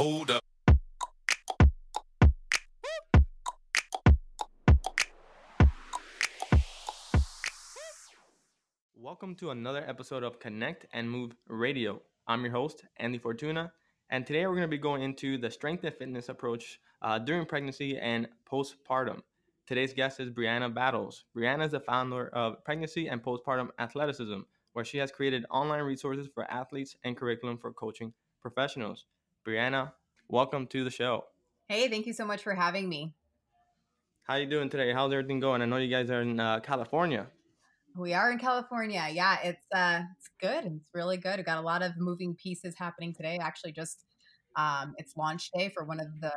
[0.00, 0.42] Hold up.
[8.96, 12.00] Welcome to another episode of Connect and Move Radio.
[12.26, 13.72] I'm your host, Andy Fortuna,
[14.08, 17.44] and today we're going to be going into the strength and fitness approach uh, during
[17.44, 19.20] pregnancy and postpartum.
[19.66, 21.26] Today's guest is Brianna Battles.
[21.36, 24.38] Brianna is the founder of Pregnancy and Postpartum Athleticism,
[24.72, 29.04] where she has created online resources for athletes and curriculum for coaching professionals.
[29.46, 29.92] Brianna,
[30.28, 31.24] welcome to the show.
[31.68, 33.14] Hey, thank you so much for having me.
[34.24, 34.92] How are you doing today?
[34.92, 35.62] How's everything going?
[35.62, 37.26] I know you guys are in uh, California.
[37.96, 39.08] We are in California.
[39.10, 40.64] Yeah, it's uh it's good.
[40.66, 41.38] It's really good.
[41.38, 43.38] We got a lot of moving pieces happening today.
[43.42, 44.04] Actually, just
[44.56, 46.32] um it's launch day for one of the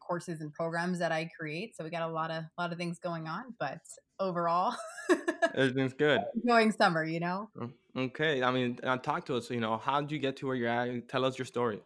[0.00, 1.76] courses and programs that I create.
[1.76, 3.80] So we got a lot of a lot of things going on, but
[4.18, 4.74] overall
[5.54, 6.22] Everything's good.
[6.42, 7.50] enjoying summer, you know?
[7.60, 8.42] Oh, Okay.
[8.42, 9.50] I mean, uh, talk to us.
[9.50, 11.08] You know, how did you get to where you're at?
[11.10, 11.82] Tell us your story.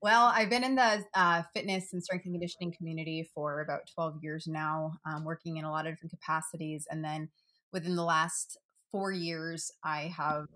[0.00, 4.22] Well, I've been in the uh, fitness and strength and conditioning community for about 12
[4.22, 6.86] years now, um, working in a lot of different capacities.
[6.88, 7.28] And then
[7.72, 8.58] within the last
[8.92, 10.46] four years, I have,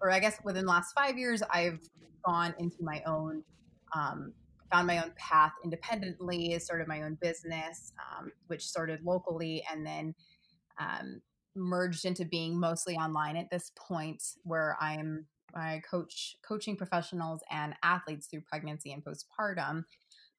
[0.00, 1.78] or I guess within the last five years, I've
[2.26, 3.44] gone into my own,
[3.94, 4.32] um,
[4.72, 10.12] found my own path independently, started my own business, um, which started locally and then
[10.80, 11.20] um,
[11.54, 17.74] merged into being mostly online at this point where I'm I coach coaching professionals and
[17.82, 19.84] athletes through pregnancy and postpartum.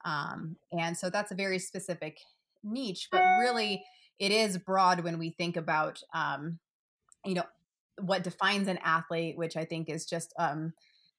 [0.05, 2.19] Um, and so that's a very specific
[2.63, 3.83] niche, but really
[4.19, 6.59] it is broad when we think about, um,
[7.25, 7.43] you know,
[7.99, 10.73] what defines an athlete, which I think is just, um,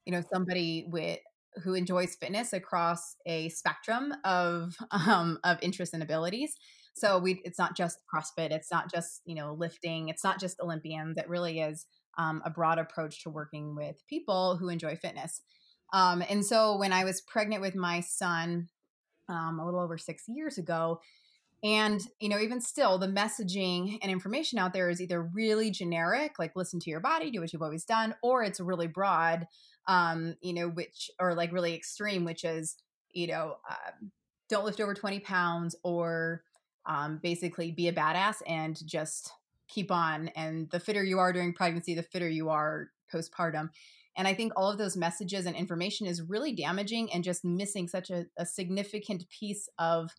[0.04, 1.18] you know, somebody with
[1.62, 6.54] who enjoys fitness across a spectrum of um, of interests and abilities.
[6.96, 10.60] So we, it's not just CrossFit, it's not just you know lifting, it's not just
[10.60, 11.16] Olympians.
[11.18, 11.86] It really is
[12.18, 15.40] um, a broad approach to working with people who enjoy fitness.
[15.92, 18.68] Um, and so when I was pregnant with my son
[19.28, 21.00] um, a little over six years ago,
[21.62, 26.38] and you know, even still, the messaging and information out there is either really generic,
[26.38, 29.46] like listen to your body, do what you've always done, or it's really broad,
[29.88, 32.76] um, you know, which or like really extreme, which is
[33.12, 34.10] you know, um,
[34.50, 36.42] don't lift over twenty pounds, or
[36.84, 39.32] um, basically be a badass and just
[39.68, 40.28] keep on.
[40.36, 43.70] And the fitter you are during pregnancy, the fitter you are postpartum.
[44.16, 47.88] And I think all of those messages and information is really damaging and just missing
[47.88, 50.10] such a, a significant piece of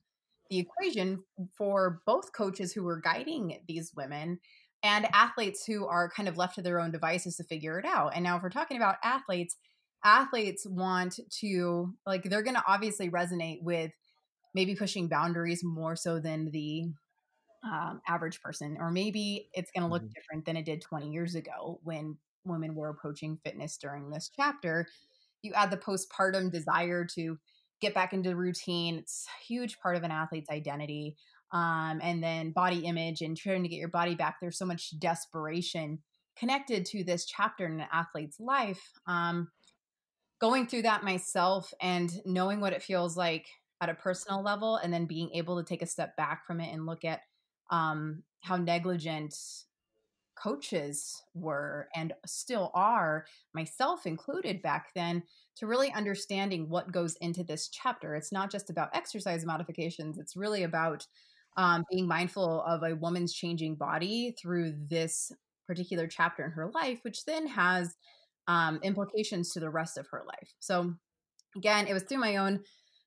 [0.50, 1.24] the equation
[1.58, 4.40] for both coaches who are guiding these women
[4.84, 8.12] and athletes who are kind of left to their own devices to figure it out.
[8.14, 9.56] And now, if we're talking about athletes,
[10.04, 13.92] athletes want to, like, they're going to obviously resonate with
[14.54, 16.92] maybe pushing boundaries more so than the
[17.66, 20.16] um, average person, or maybe it's going to look Mhm.
[20.16, 24.88] different than it did 20 years ago when women were approaching fitness during this chapter.
[25.42, 27.40] You add the postpartum desire to
[27.82, 31.18] get back into routine, it's a huge part of an athlete's identity.
[31.52, 34.38] Um, and then body image and trying to get your body back.
[34.42, 36.04] There's so much desperation
[36.36, 38.94] connected to this chapter in an athlete's life.
[39.08, 39.52] Um,
[40.40, 43.48] going through that myself and knowing what it feels like
[43.82, 46.74] at a personal level, and then being able to take a step back from it
[46.74, 47.22] and look at
[47.70, 49.36] um, how negligent
[50.36, 55.24] coaches were and still are, myself included back then,
[55.56, 58.16] to really understanding what goes into this chapter.
[58.16, 61.08] It's not just about exercise modifications, it's really about
[61.58, 65.32] um, being mindful of a woman's changing body through this
[65.66, 67.96] particular chapter in her life, which then has
[68.48, 70.54] um, implications to the rest of her life.
[70.60, 70.94] So,
[71.56, 72.62] again, it was through my own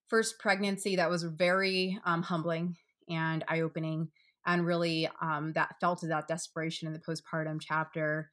[0.09, 2.77] first pregnancy that was very um, humbling
[3.09, 4.09] and eye opening
[4.49, 8.31] and really um, that felt that desperation in the postpartum chapter.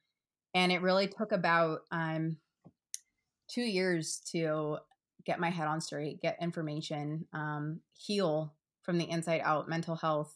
[0.54, 2.38] And it really took about um,
[3.48, 4.78] two years to
[5.26, 10.34] get my head on straight get information um, heal from the inside out mental health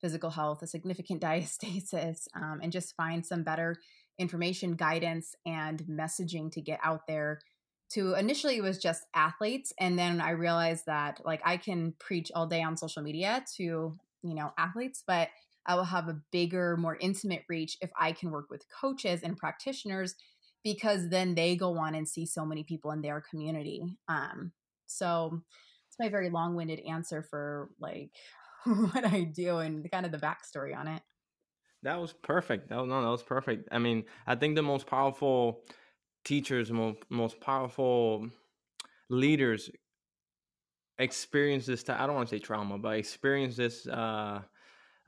[0.00, 3.76] physical health a significant diastasis um, and just find some better
[4.18, 7.40] information guidance and messaging to get out there.
[7.92, 12.32] To initially it was just athletes and then i realized that like i can preach
[12.34, 15.28] all day on social media to you know athletes but
[15.66, 19.36] i will have a bigger more intimate reach if i can work with coaches and
[19.36, 20.14] practitioners
[20.64, 24.52] because then they go on and see so many people in their community um
[24.86, 25.40] so
[25.88, 28.10] it's my very long-winded answer for like
[28.64, 31.02] what i do and kind of the backstory on it
[31.82, 32.68] That was perfect.
[32.68, 33.68] That was, no, that was perfect.
[33.72, 35.64] I mean, I think the most powerful
[36.24, 38.28] teachers, most most powerful
[39.10, 39.70] leaders
[40.98, 41.88] experience this.
[41.88, 43.86] I I don't want to say trauma, but experience this.
[43.86, 44.42] Uh,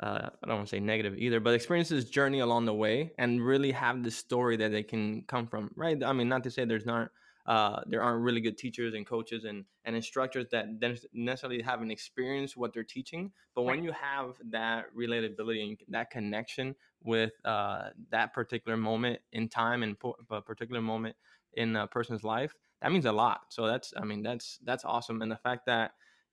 [0.03, 3.13] uh, I don't want to say negative either, but experience this journey along the way
[3.17, 5.71] and really have this story that they can come from.
[5.77, 6.03] Right?
[6.03, 7.11] I mean, not to say there's not
[7.47, 10.67] uh, there aren't really good teachers and coaches and, and instructors that
[11.13, 13.31] necessarily haven't experienced what they're teaching.
[13.55, 19.49] But when you have that relatability and that connection with uh, that particular moment in
[19.49, 21.17] time and po- a particular moment
[21.53, 22.55] in a person's life,
[22.85, 23.41] that means a lot.
[23.49, 25.23] So that's, I mean, that's that's awesome.
[25.23, 25.93] And the fact that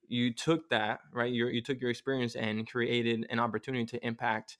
[0.10, 4.58] you took that right, you you took your experience and created an opportunity to impact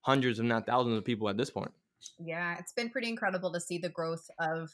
[0.00, 1.70] hundreds, if not thousands, of people at this point.
[2.18, 4.70] Yeah, it's been pretty incredible to see the growth of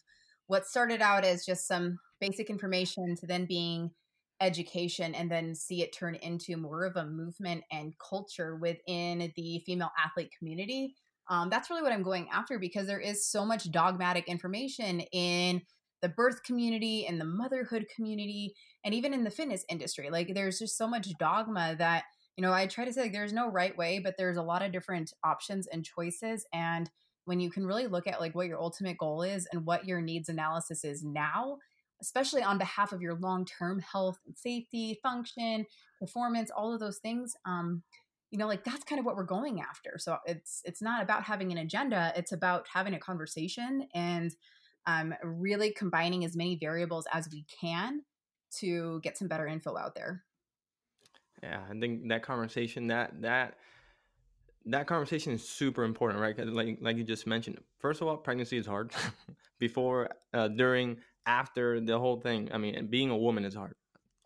[0.46, 3.90] what started out as just some basic information to then being
[4.40, 9.60] education and then see it turn into more of a movement and culture within the
[9.66, 10.94] female athlete community.
[11.28, 15.62] Um, that's really what I'm going after because there is so much dogmatic information in
[16.02, 18.54] the birth community and the motherhood community
[18.84, 20.10] and even in the fitness industry.
[20.10, 22.04] Like there's just so much dogma that,
[22.36, 24.62] you know, I try to say like there's no right way, but there's a lot
[24.62, 26.44] of different options and choices.
[26.52, 26.90] And
[27.24, 30.00] when you can really look at like what your ultimate goal is and what your
[30.00, 31.58] needs analysis is now
[32.00, 35.64] especially on behalf of your long-term health and safety function
[35.98, 37.82] performance all of those things um,
[38.30, 41.22] you know like that's kind of what we're going after so it's it's not about
[41.22, 44.34] having an agenda it's about having a conversation and
[44.86, 48.02] um, really combining as many variables as we can
[48.58, 50.22] to get some better info out there
[51.42, 53.54] yeah i think that conversation that that
[54.66, 56.38] that conversation is super important, right?
[56.46, 57.58] Like like you just mentioned.
[57.78, 58.92] First of all, pregnancy is hard.
[59.58, 62.48] Before, uh, during, after the whole thing.
[62.52, 63.74] I mean, being a woman is hard.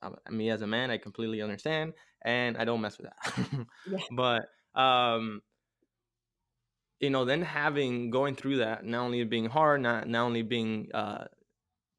[0.03, 3.67] I mean, as a man, I completely understand, and I don't mess with that.
[3.91, 3.99] yeah.
[4.12, 4.49] But
[4.81, 5.43] um,
[7.00, 10.88] you know, then having going through that, not only being hard, not not only being
[10.94, 11.25] uh,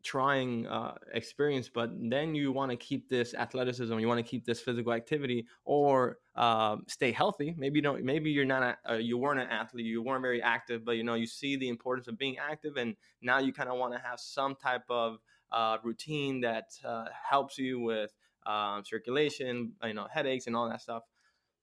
[0.04, 4.46] trying uh, experience, but then you want to keep this athleticism, you want to keep
[4.46, 7.54] this physical activity, or uh, stay healthy.
[7.58, 8.04] Maybe you don't.
[8.04, 8.64] Maybe you're not.
[8.64, 9.86] A, uh, you weren't an athlete.
[9.86, 12.96] You weren't very active, but you know you see the importance of being active, and
[13.22, 15.18] now you kind of want to have some type of
[15.52, 18.12] uh, routine that uh, helps you with
[18.46, 21.04] um, circulation, you know, headaches and all that stuff.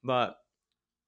[0.02, 0.36] But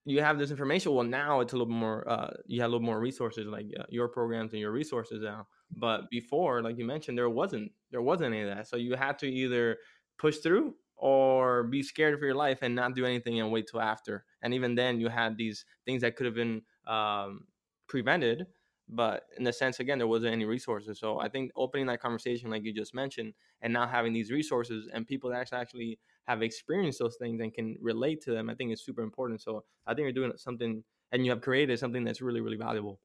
[0.06, 0.94] you have this information.
[0.94, 2.08] Well, now it's a little more.
[2.08, 6.08] Uh, you have a little more resources, like your programs and your resources now but
[6.11, 8.69] before, like you mentioned, there wasn't there wasn't any of that.
[8.69, 9.79] So you had to either
[10.19, 13.81] push through or be scared for your life and not do anything and wait till
[13.81, 14.25] after.
[14.43, 17.47] And even then, you had these things that could have been um,
[17.88, 18.47] prevented.
[18.88, 21.00] But in the sense, again, there wasn't any resources.
[21.00, 24.88] So I think opening that conversation, like you just mentioned, and now having these resources
[24.93, 28.73] and people that actually have experienced those things and can relate to them, I think
[28.73, 29.43] is super important.
[29.43, 30.82] So I think you're doing something,
[31.12, 33.00] and you have created something that's really, really valuable.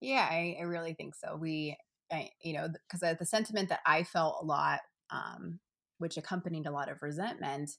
[0.00, 1.36] Yeah, I, I really think so.
[1.36, 1.76] We
[2.10, 5.58] I, you know, because the sentiment that I felt a lot, um,
[5.98, 7.70] which accompanied a lot of resentment,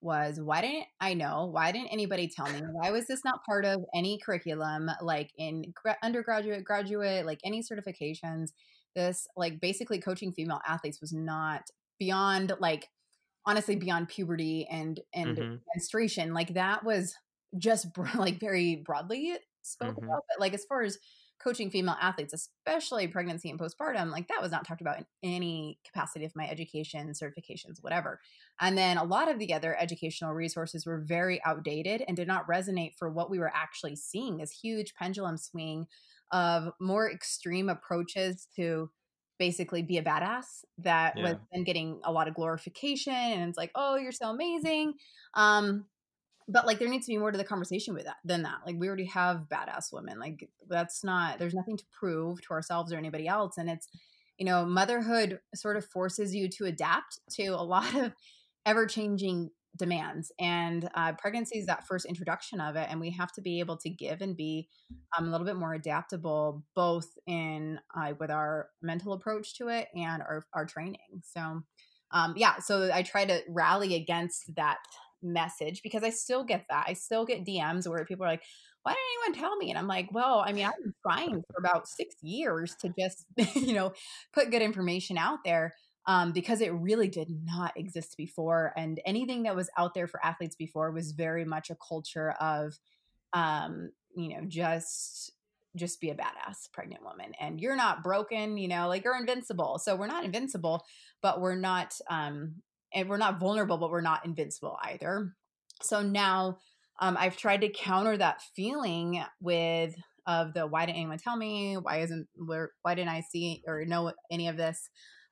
[0.00, 1.46] was why didn't I know?
[1.46, 2.60] Why didn't anybody tell me?
[2.72, 5.72] Why was this not part of any curriculum, like in
[6.02, 8.50] undergraduate, graduate, like any certifications?
[8.94, 11.62] This, like, basically coaching female athletes was not
[11.98, 12.88] beyond, like,
[13.46, 15.54] honestly, beyond puberty and and mm-hmm.
[15.74, 16.34] menstruation.
[16.34, 17.14] Like that was
[17.56, 20.04] just like very broadly spoke mm-hmm.
[20.04, 20.98] about, but like as far as
[21.42, 25.78] coaching female athletes, especially pregnancy and postpartum, like that was not talked about in any
[25.86, 28.20] capacity of my education, certifications, whatever.
[28.60, 32.48] And then a lot of the other educational resources were very outdated and did not
[32.48, 35.86] resonate for what we were actually seeing this huge pendulum swing
[36.32, 38.90] of more extreme approaches to
[39.38, 41.22] basically be a badass that yeah.
[41.22, 44.94] was then getting a lot of glorification and it's like oh you're so amazing
[45.34, 45.84] um
[46.48, 48.76] but like there needs to be more to the conversation with that than that like
[48.78, 52.96] we already have badass women like that's not there's nothing to prove to ourselves or
[52.96, 53.88] anybody else and it's
[54.38, 58.12] you know motherhood sort of forces you to adapt to a lot of
[58.66, 63.32] ever changing demands and uh, pregnancy is that first introduction of it and we have
[63.32, 64.68] to be able to give and be
[65.16, 69.88] um, a little bit more adaptable both in uh, with our mental approach to it
[69.94, 71.62] and our, our training so
[72.12, 74.78] um, yeah so i try to rally against that
[75.22, 76.84] message because I still get that.
[76.88, 78.42] I still get DMs where people are like,
[78.82, 79.70] why didn't anyone tell me?
[79.70, 83.26] And I'm like, well, I mean, I've been trying for about six years to just,
[83.56, 83.92] you know,
[84.32, 85.74] put good information out there
[86.08, 88.72] um, because it really did not exist before.
[88.76, 92.76] And anything that was out there for athletes before was very much a culture of,
[93.32, 95.32] um, you know, just
[95.76, 99.78] just be a badass pregnant woman and you're not broken you know like you're invincible
[99.78, 100.82] so we're not invincible
[101.22, 102.54] but we're not um
[102.92, 105.34] and we're not vulnerable, but we're not invincible either.
[105.82, 106.58] So now
[107.00, 109.94] um, I've tried to counter that feeling with
[110.26, 111.76] of the why didn't anyone tell me?
[111.76, 112.72] Why isn't where?
[112.82, 114.90] Why didn't I see or know any of this?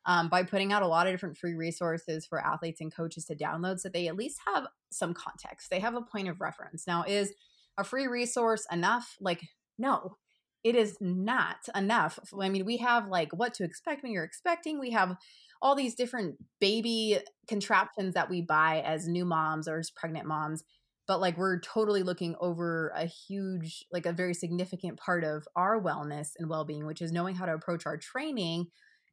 [0.08, 3.34] Um, by putting out a lot of different free resources for athletes and coaches to
[3.34, 5.68] download, so they at least have some context.
[5.68, 6.86] They have a point of reference.
[6.86, 7.32] Now, is
[7.76, 9.16] a free resource enough?
[9.20, 9.42] Like,
[9.78, 10.16] no,
[10.62, 12.20] it is not enough.
[12.40, 14.78] I mean, we have like what to expect when you're expecting.
[14.78, 15.16] We have
[15.60, 20.62] all these different baby contraptions that we buy as new moms or as pregnant moms
[21.06, 25.80] but like we're totally looking over a huge like a very significant part of our
[25.80, 28.66] wellness and well-being which is knowing how to approach our training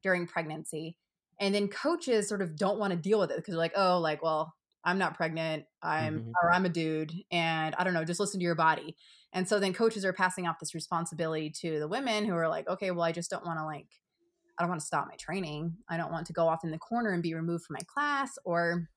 [0.04, 0.96] during pregnancy
[1.40, 4.00] and then coaches sort of don't want to deal with it because they're like oh
[4.00, 6.32] like well i'm not pregnant i'm mm-hmm.
[6.42, 8.96] or i'm a dude and i don't know just listen to your body
[9.34, 12.68] and so then coaches are passing off this responsibility to the women who are like
[12.68, 13.88] okay well i just don't want to like
[14.60, 16.78] i don't want to stop my training i don't want to go off in the
[16.78, 18.88] corner and be removed from my class or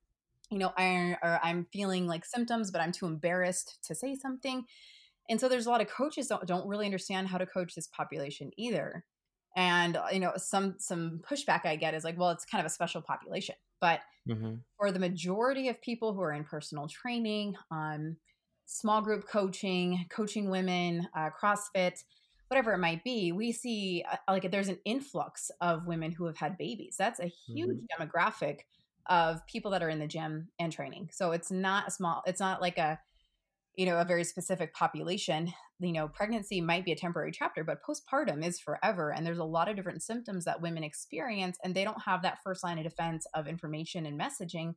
[0.50, 4.64] you know, I, or I'm feeling like symptoms, but I'm too embarrassed to say something.
[5.28, 7.88] And so there's a lot of coaches don't, don't really understand how to coach this
[7.88, 9.04] population either.
[9.56, 12.66] And uh, you know, some some pushback I get is like, well, it's kind of
[12.66, 13.56] a special population.
[13.80, 14.56] But mm-hmm.
[14.78, 18.16] for the majority of people who are in personal training, um,
[18.66, 22.04] small group coaching, coaching women, uh, CrossFit,
[22.48, 26.36] whatever it might be, we see uh, like there's an influx of women who have
[26.36, 26.96] had babies.
[26.98, 28.02] That's a huge mm-hmm.
[28.02, 28.60] demographic
[29.06, 31.08] of people that are in the gym and training.
[31.12, 32.98] So it's not a small, it's not like a,
[33.76, 35.52] you know, a very specific population.
[35.78, 39.12] You know, pregnancy might be a temporary chapter, but postpartum is forever.
[39.12, 42.38] And there's a lot of different symptoms that women experience, and they don't have that
[42.42, 44.74] first line of defense of information and messaging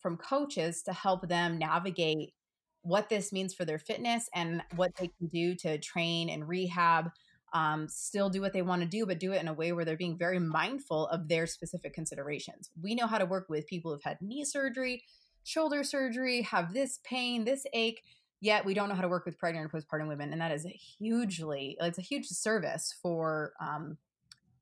[0.00, 2.34] from coaches to help them navigate
[2.82, 7.10] what this means for their fitness and what they can do to train and rehab
[7.52, 9.84] um, still do what they want to do, but do it in a way where
[9.84, 12.70] they're being very mindful of their specific considerations.
[12.80, 15.04] We know how to work with people who've had knee surgery,
[15.44, 18.02] shoulder surgery, have this pain, this ache,
[18.42, 20.32] yet we don't know how to work with pregnant and postpartum women.
[20.32, 20.66] And that is
[20.98, 23.96] hugely, it's a huge service for, um,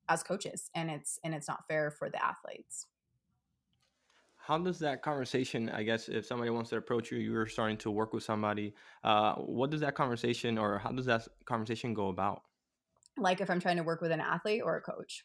[0.07, 2.87] as coaches and it's, and it's not fair for the athletes
[4.35, 7.91] how does that conversation i guess if somebody wants to approach you you're starting to
[7.91, 8.73] work with somebody
[9.03, 12.41] uh, what does that conversation or how does that conversation go about
[13.17, 15.23] like if I'm trying to work with an athlete or a coach?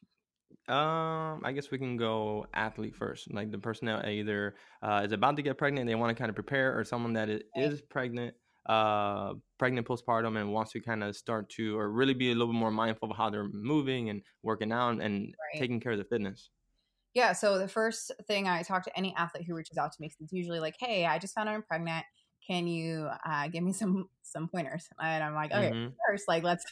[0.69, 5.13] Um, I guess we can go athlete first, like the person that either uh, is
[5.13, 8.35] about to get pregnant, they want to kind of prepare, or someone that is pregnant,
[8.69, 12.53] uh, pregnant postpartum, and wants to kind of start to, or really be a little
[12.53, 15.61] bit more mindful of how they're moving and working out and right.
[15.61, 16.51] taking care of the fitness.
[17.15, 17.33] Yeah.
[17.33, 20.33] So the first thing I talk to any athlete who reaches out to me, it's
[20.33, 22.05] usually like, "Hey, I just found out I'm pregnant.
[22.47, 25.93] Can you uh, give me some some pointers?" And I'm like, "Okay, mm-hmm.
[26.09, 26.65] first, like let's."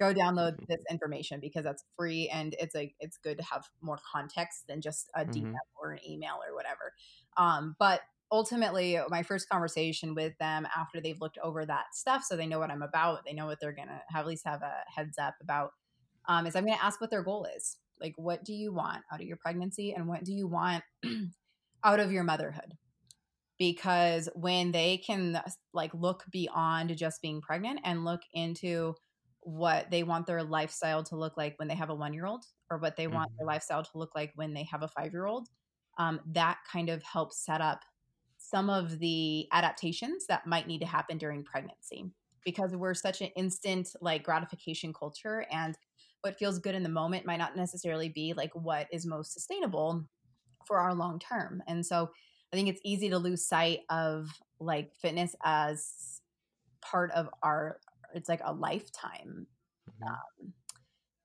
[0.00, 3.98] go download this information because that's free and it's a it's good to have more
[4.12, 5.54] context than just a DM mm-hmm.
[5.82, 6.92] or an email or whatever.
[7.36, 8.00] Um, but
[8.30, 12.58] ultimately, my first conversation with them after they've looked over that stuff, so they know
[12.58, 15.34] what I'm about, they know what they're gonna have, at least have a heads up
[15.42, 15.70] about,
[16.28, 17.76] um, is I'm gonna ask what their goal is.
[18.00, 20.84] Like, what do you want out of your pregnancy, and what do you want
[21.84, 22.74] out of your motherhood?
[23.58, 25.40] Because when they can
[25.72, 28.94] like look beyond just being pregnant and look into
[29.40, 32.44] what they want their lifestyle to look like when they have a one year old
[32.70, 33.14] or what they mm-hmm.
[33.14, 33.54] want their mm-hmm.
[33.54, 35.48] lifestyle to look like when they have a five year old.
[35.98, 37.80] Um, that kind of helps set up
[38.50, 42.06] some of the adaptations that might need to happen during pregnancy
[42.44, 45.76] because we're such an instant like gratification culture and
[46.22, 50.04] what feels good in the moment might not necessarily be like what is most sustainable
[50.66, 51.62] for our long term.
[51.66, 52.10] And so
[52.52, 56.20] I think it's easy to lose sight of like fitness as
[56.80, 57.78] part of our
[58.14, 59.46] it's like a lifetime
[59.88, 60.08] mm-hmm.
[60.08, 60.52] um,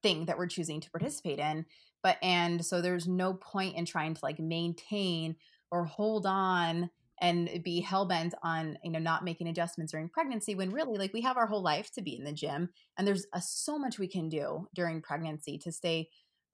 [0.01, 1.65] thing that we're choosing to participate in
[2.01, 5.35] but and so there's no point in trying to like maintain
[5.71, 6.89] or hold on
[7.21, 11.21] and be hell-bent on you know not making adjustments during pregnancy when really like we
[11.21, 14.07] have our whole life to be in the gym and there's a, so much we
[14.07, 16.09] can do during pregnancy to stay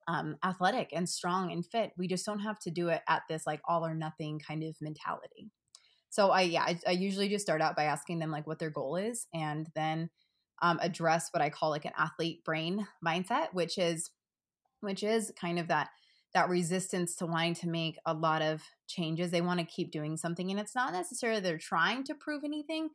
[0.10, 1.92] um, athletic and strong and fit.
[1.96, 4.76] We just don't have to do it at this like all or nothing kind of
[4.82, 5.52] mentality.
[6.10, 8.72] So I yeah, I, I, usually just start out by asking them like what their
[8.72, 10.10] goal is, and then
[10.64, 14.10] um, address what I call like an athlete brain mindset, which is
[14.82, 15.90] which is kind of that
[16.34, 19.32] that resistance to wanting to make a lot of changes.
[19.32, 22.90] They want to keep doing something, and it's not necessarily they're trying to prove anything,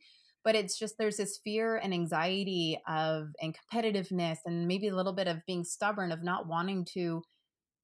[0.44, 5.12] but it's just there's this fear and anxiety of and competitiveness, and maybe a little
[5.12, 7.22] bit of being stubborn of not wanting to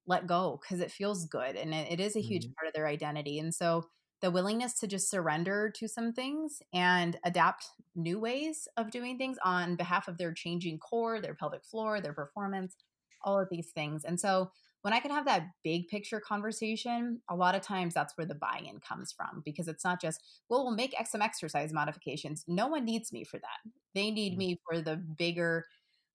[0.06, 2.52] let go because it feels good and it, it is a huge mm-hmm.
[2.54, 3.38] part of their identity.
[3.38, 3.84] And so
[4.20, 9.38] the willingness to just surrender to some things and adapt new ways of doing things
[9.44, 12.76] on behalf of their changing core, their pelvic floor, their performance,
[13.22, 14.04] all of these things.
[14.04, 14.50] And so
[14.82, 18.34] when I can have that big picture conversation, a lot of times that's where the
[18.34, 22.44] buy in comes from because it's not just, well, we'll make some exercise modifications.
[22.48, 23.72] No one needs me for that.
[23.94, 24.38] They need mm-hmm.
[24.38, 25.66] me for the bigger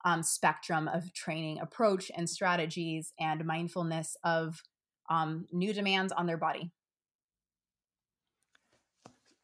[0.03, 4.61] um, spectrum of training approach and strategies and mindfulness of
[5.09, 6.71] um, new demands on their body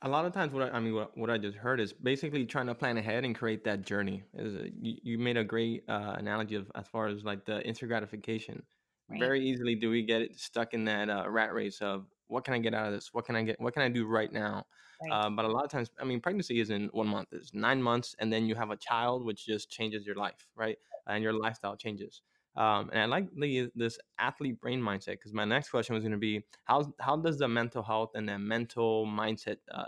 [0.03, 2.45] a lot of times what I, I mean what, what I just heard is basically
[2.45, 4.23] trying to plan ahead and create that journey.
[4.33, 7.61] Is a, you, you made a great uh, analogy of as far as like the
[7.65, 8.63] instant gratification.
[9.12, 12.53] Right Very easily do we get stuck in that uh, rat race of what can
[12.53, 13.13] I get out of this?
[13.13, 13.60] What can I get?
[13.60, 14.65] What can I do right now?
[15.01, 17.82] right Uh, but a lot of times, I mean, pregnancy isn't one month; it's nine
[17.82, 20.77] months, and then you have a child, which just changes your life, right?
[21.08, 22.22] And your lifestyle changes.
[22.56, 26.12] Um, and I like the, this athlete brain mindset because my next question was going
[26.13, 29.86] to be how how does the mental health and the mental mindset uh,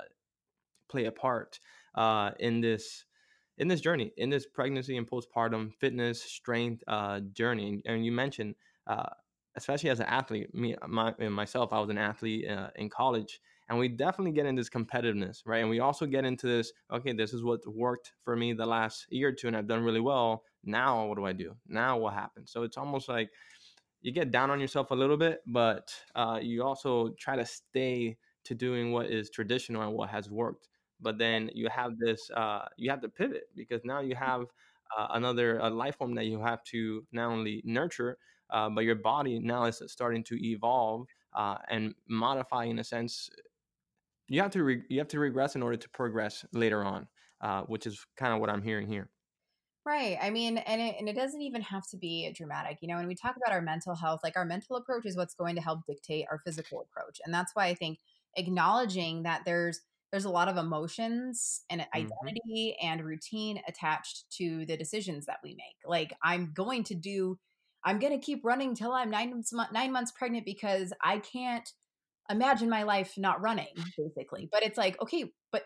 [0.89, 1.59] play a part
[1.95, 3.05] uh, in this
[3.57, 7.69] in this journey, in this pregnancy and postpartum fitness strength uh, journey.
[7.69, 8.55] And, and you mentioned,
[8.87, 9.09] uh,
[9.55, 13.77] especially as an athlete, me my, myself, I was an athlete uh, in college, and
[13.77, 15.59] we definitely get into this competitiveness, right?
[15.59, 16.73] And we also get into this.
[16.91, 19.83] Okay, this is what worked for me the last year or two, and I've done
[19.83, 20.43] really well.
[20.63, 21.55] Now, what do I do?
[21.67, 22.51] Now, what happens?
[22.51, 23.29] So it's almost like
[24.01, 28.17] you get down on yourself a little bit, but uh, you also try to stay
[28.45, 30.67] to doing what is traditional and what has worked.
[30.99, 34.45] But then you have this, uh, you have to pivot because now you have
[34.97, 38.17] uh, another a life form that you have to not only nurture,
[38.53, 43.29] uh, but your body now is starting to evolve uh, and modify in a sense.
[44.27, 47.07] You have to re- you have to regress in order to progress later on,
[47.41, 49.09] uh, which is kind of what I'm hearing here.
[49.85, 50.17] Right.
[50.21, 52.77] I mean, and it, and it doesn't even have to be dramatic.
[52.81, 55.33] You know, when we talk about our mental health, like our mental approach is what's
[55.33, 57.19] going to help dictate our physical approach.
[57.25, 57.99] And that's why I think
[58.35, 59.81] acknowledging that there's
[60.11, 65.39] there's a lot of emotions and hmm identity and routine attached to the decisions that
[65.43, 65.75] we make.
[65.85, 67.37] Like I'm going to do
[67.85, 71.69] I'm going to keep running till I'm 9 months 9 months pregnant because I can't
[72.29, 74.49] imagine my life not running basically.
[74.51, 75.63] But it's like, okay, but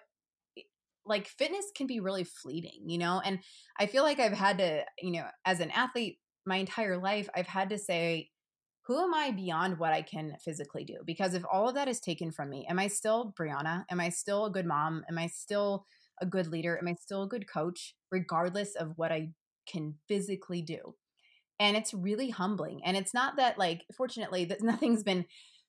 [1.06, 3.22] like fitness can be really fleeting, you know?
[3.24, 3.40] And
[3.80, 7.48] I feel like I've had to, you know, as an athlete my entire life, I've
[7.48, 8.30] had to say,
[8.86, 10.96] who am I beyond what I can physically do?
[11.06, 13.84] Because if all of that is taken from me, am I still Brianna?
[13.92, 15.04] Am I still a good mom?
[15.10, 15.86] Am I still
[16.22, 16.78] a good leader?
[16.78, 19.32] Am I still a good coach, regardless of what I
[19.70, 20.96] can physically do?
[21.60, 22.84] And it's really humbling.
[22.86, 25.26] And it's not that, like, fortunately, that nothing's been,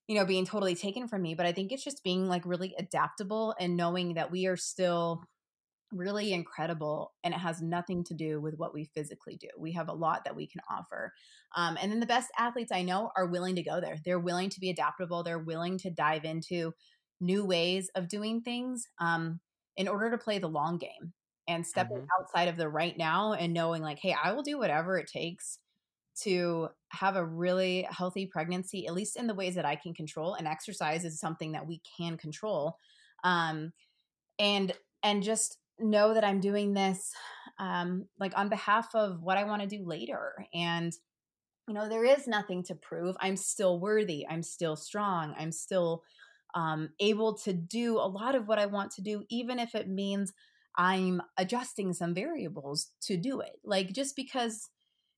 [0.06, 2.74] you know, being totally taken from me, but I think it's just being like really
[2.78, 5.24] adaptable and knowing that we are still
[5.90, 9.48] really incredible and it has nothing to do with what we physically do.
[9.58, 11.12] We have a lot that we can offer
[11.56, 13.96] um, and then the best athletes i know are willing to go there.
[14.04, 15.22] They're willing to be adaptable.
[15.22, 16.74] They're willing to dive into
[17.20, 19.40] new ways of doing things um,
[19.76, 21.14] in order to play the long game
[21.48, 24.58] and stepping hmm outside of the right now and knowing like hey i will do
[24.58, 25.58] whatever it takes
[26.22, 30.34] to have a really healthy pregnancy at least in the ways that i can control
[30.34, 32.76] and exercise is something that we can control
[33.24, 33.72] um,
[34.38, 37.12] and and just know that I'm doing this
[37.58, 40.46] um, like on behalf of what I want to do later.
[40.54, 40.92] And
[41.66, 43.16] you know, there is nothing to prove.
[43.20, 44.26] I'm still worthy.
[44.28, 45.34] I'm still strong.
[45.38, 46.02] I'm still
[46.54, 49.86] um, able to do a lot of what I want to do, even if it
[49.86, 50.32] means
[50.76, 53.58] I'm adjusting some variables to do it.
[53.64, 54.70] Like just because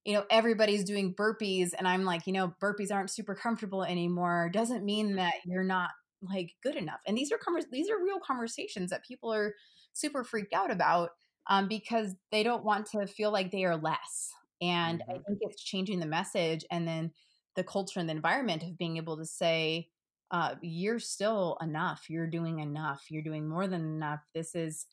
[0.05, 4.51] you know everybody's doing burpees and i'm like you know burpees aren't super comfortable anymore.
[4.53, 5.91] Doesn't mean that you're not
[6.23, 7.01] like good enough.
[7.07, 9.55] And these are convers- these are real conversations that people are
[9.93, 11.11] super freaked out about
[11.47, 14.33] um, because they don't want to feel like they are less.
[14.61, 17.13] And i hmm think it's changing the message and then
[17.57, 19.89] the culture and the environment of being able to say
[20.31, 22.05] uh, you're still enough.
[22.09, 23.07] You're doing enough.
[23.11, 24.21] You're doing more than enough.
[24.33, 24.87] This is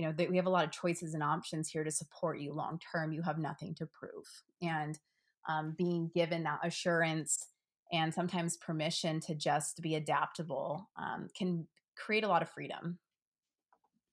[0.00, 2.54] you know that we have a lot of choices and options here to support you
[2.54, 4.24] long term you have nothing to prove
[4.62, 4.98] and
[5.46, 7.48] um, being given that assurance
[7.92, 12.98] and sometimes permission to just be adaptable um, can create a lot of freedom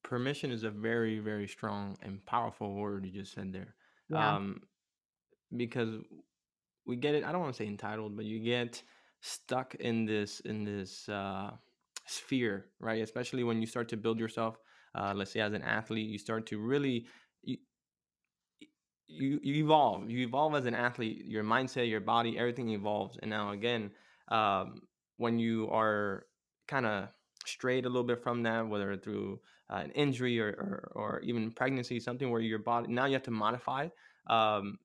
[0.04, 3.76] Permission is a very, very strong and powerful word you just said there.
[4.10, 4.62] yeah Um,
[5.58, 5.96] because
[6.86, 8.82] we get it, I don't want to say entitled, but you get
[9.20, 11.52] stuck in this in this uh,
[12.06, 13.02] sphere, right?
[13.02, 14.58] Especially when you start to build yourself.
[14.96, 17.06] Uh, let's say as an athlete, you start to really
[17.44, 17.58] you,
[19.08, 20.10] you you evolve.
[20.10, 21.26] You evolve as an athlete.
[21.26, 23.18] Your mindset, your body, everything evolves.
[23.22, 23.92] And now again,
[24.30, 24.82] um,
[25.18, 26.26] when you are
[26.68, 27.10] kind of
[27.46, 31.52] strayed a little bit from that, whether through uh, an injury or, or or even
[31.52, 33.88] pregnancy, something where your body now you have to modify.
[34.30, 34.78] Um,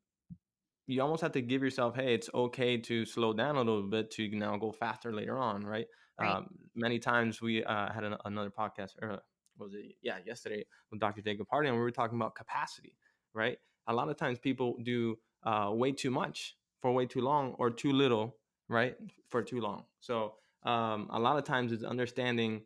[0.87, 4.11] you almost have to give yourself, hey, it's okay to slow down a little bit
[4.13, 5.87] to now go faster later on, right?
[6.21, 9.23] right Um, many times we uh, had an, another podcast, or what
[9.63, 9.97] was it?
[10.03, 11.23] Yeah, yesterday with Dr.
[11.23, 12.97] Jacob Hardy, and we were talking about capacity,
[13.35, 13.59] right?
[13.87, 17.71] A lot of times people do uh, way too much for way too long or
[17.71, 18.37] too little,
[18.69, 18.97] right?
[19.29, 19.85] For too long.
[20.01, 22.63] So um, a lot of times it's understanding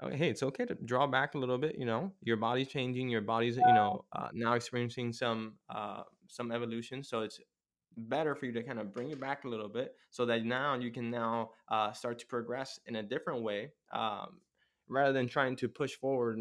[0.00, 1.76] oh, hey, it's okay to draw back a little bit.
[1.78, 3.08] You know, your body's changing.
[3.08, 7.02] Your body's, you know, uh, now experiencing some uh, some evolution.
[7.02, 7.40] So it's
[7.96, 10.74] better for you to kind of bring it back a little bit, so that now
[10.74, 13.72] you can now uh, start to progress in a different way.
[13.92, 14.40] Um,
[14.88, 16.38] rather than trying to push forward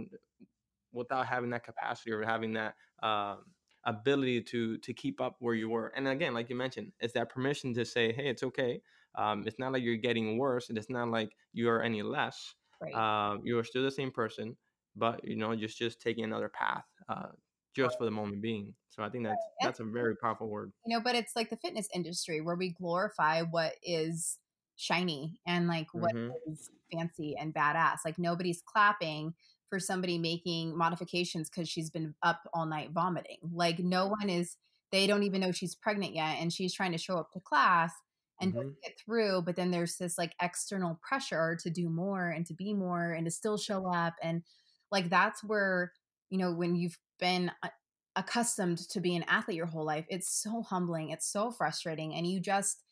[0.93, 3.39] without having that capacity or having that um,
[3.85, 5.91] ability to to keep up where you were.
[5.95, 8.81] And again, like you mentioned, it's that permission to say, "Hey, it's okay.
[9.15, 12.53] Um, it's not like you're getting worse, and it's not like you are any less.
[12.81, 12.93] Right.
[12.93, 14.55] Um, you are still the same person,
[14.95, 17.29] but you know, just just taking another path, uh,
[17.75, 18.73] just for the moment being.
[18.89, 20.71] So I think that's that's a very powerful word.
[20.85, 24.39] you know but it's like the fitness industry where we glorify what is
[24.77, 26.37] shiny and like what Mhm.
[26.47, 29.33] is fancy and badass like nobody's clapping
[29.69, 34.57] for somebody making modifications because she's been up all night vomiting like no one is
[34.91, 37.93] they don't even know she's pregnant yet and she's trying to show up to class
[38.39, 38.77] and Mhm.
[38.83, 42.73] get through but then there's this like external pressure to do more and to be
[42.73, 44.43] more and to still show up and
[44.91, 45.91] like that's where
[46.29, 47.69] you know when you've been uh,
[48.15, 52.27] accustomed to be an athlete your whole life it's so humbling it's so frustrating and
[52.27, 52.83] you just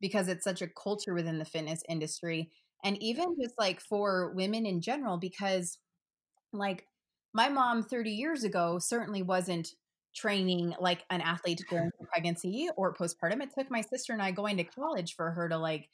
[0.00, 2.50] because it's such a culture within the fitness industry
[2.84, 5.78] and even just like for women in general because
[6.52, 6.86] like
[7.34, 9.68] my mom 30 years ago certainly wasn't
[10.14, 13.42] training like an athlete during pregnancy or postpartum.
[13.42, 15.88] It took my sister and i going to college for her to like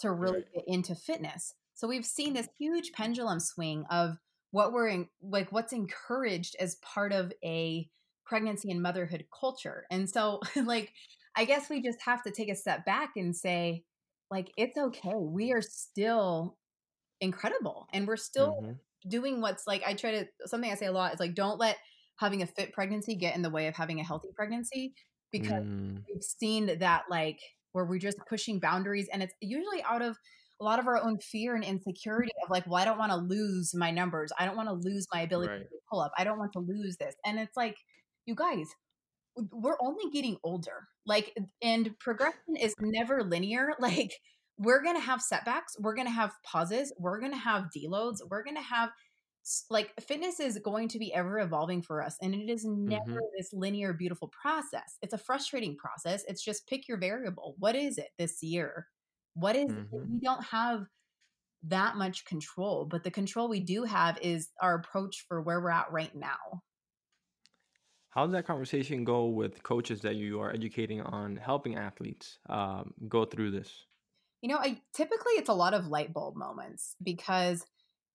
[0.00, 0.54] to really Right.
[0.54, 1.54] get into fitness.
[1.74, 2.64] So we've seen this mm-hmm.
[2.64, 4.16] huge pendulum swing of
[4.50, 7.88] what we're in, like what's encouraged as part of a
[8.24, 9.86] pregnancy and motherhood culture.
[9.90, 10.92] And so like
[11.38, 13.84] i guess we just have to take a step back and say
[14.30, 16.58] like it's okay we are still
[17.20, 18.78] incredible and we're still Mhm.
[19.08, 21.76] doing what's like I try to something I say a lot is like don't let
[22.20, 24.94] having a fit pregnancy get in the way of having a healthy pregnancy
[25.32, 26.04] because Mm.
[26.08, 27.38] we've seen that like
[27.72, 30.16] where we're just pushing boundaries and it's usually out of
[30.60, 33.18] a lot of our own fear and insecurity of like well I don't want to
[33.18, 35.70] lose my numbers I don't want to lose my ability Right.
[35.70, 37.76] to pull up I don't want to lose this and it's like
[38.26, 38.66] you guys
[39.52, 44.14] we're only getting older like and progression is never linear like
[44.58, 48.90] we're gonna have setbacks we're gonna have pauses we're gonna have deloads we're gonna have
[49.70, 53.18] like fitness is going to be ever evolving for us and it is never Mhm.
[53.38, 57.98] this linear beautiful process it's a frustrating process it's just pick your variable what is
[57.98, 58.88] it this year
[59.34, 59.90] what is it?
[59.90, 60.10] Mhm.
[60.12, 60.86] we don't have
[61.62, 65.70] that much control but the control we do have is our approach for where we're
[65.70, 66.62] at right now
[68.10, 72.92] How does that conversation go with coaches that you are educating on helping athletes um,
[73.08, 73.86] go through this?
[74.42, 77.64] You know, I typically it's a lot of light bulb moments because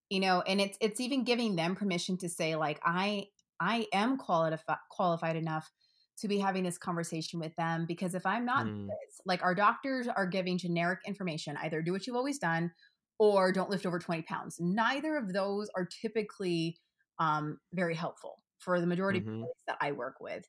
[0.10, 3.28] you know, and it's it's even giving them permission to say like I
[3.60, 5.72] I am qualified qualified enough
[6.20, 8.98] to be having this conversation with them because if I'm not Mm.
[9.08, 12.74] this, like our doctors are giving generic information, either do what you've always done
[13.20, 14.60] or don't lift over 20 pounds.
[14.62, 16.80] Neither of those are typically
[17.20, 19.44] um, very helpful for the majority of Mhm.
[19.44, 20.46] people that I work with.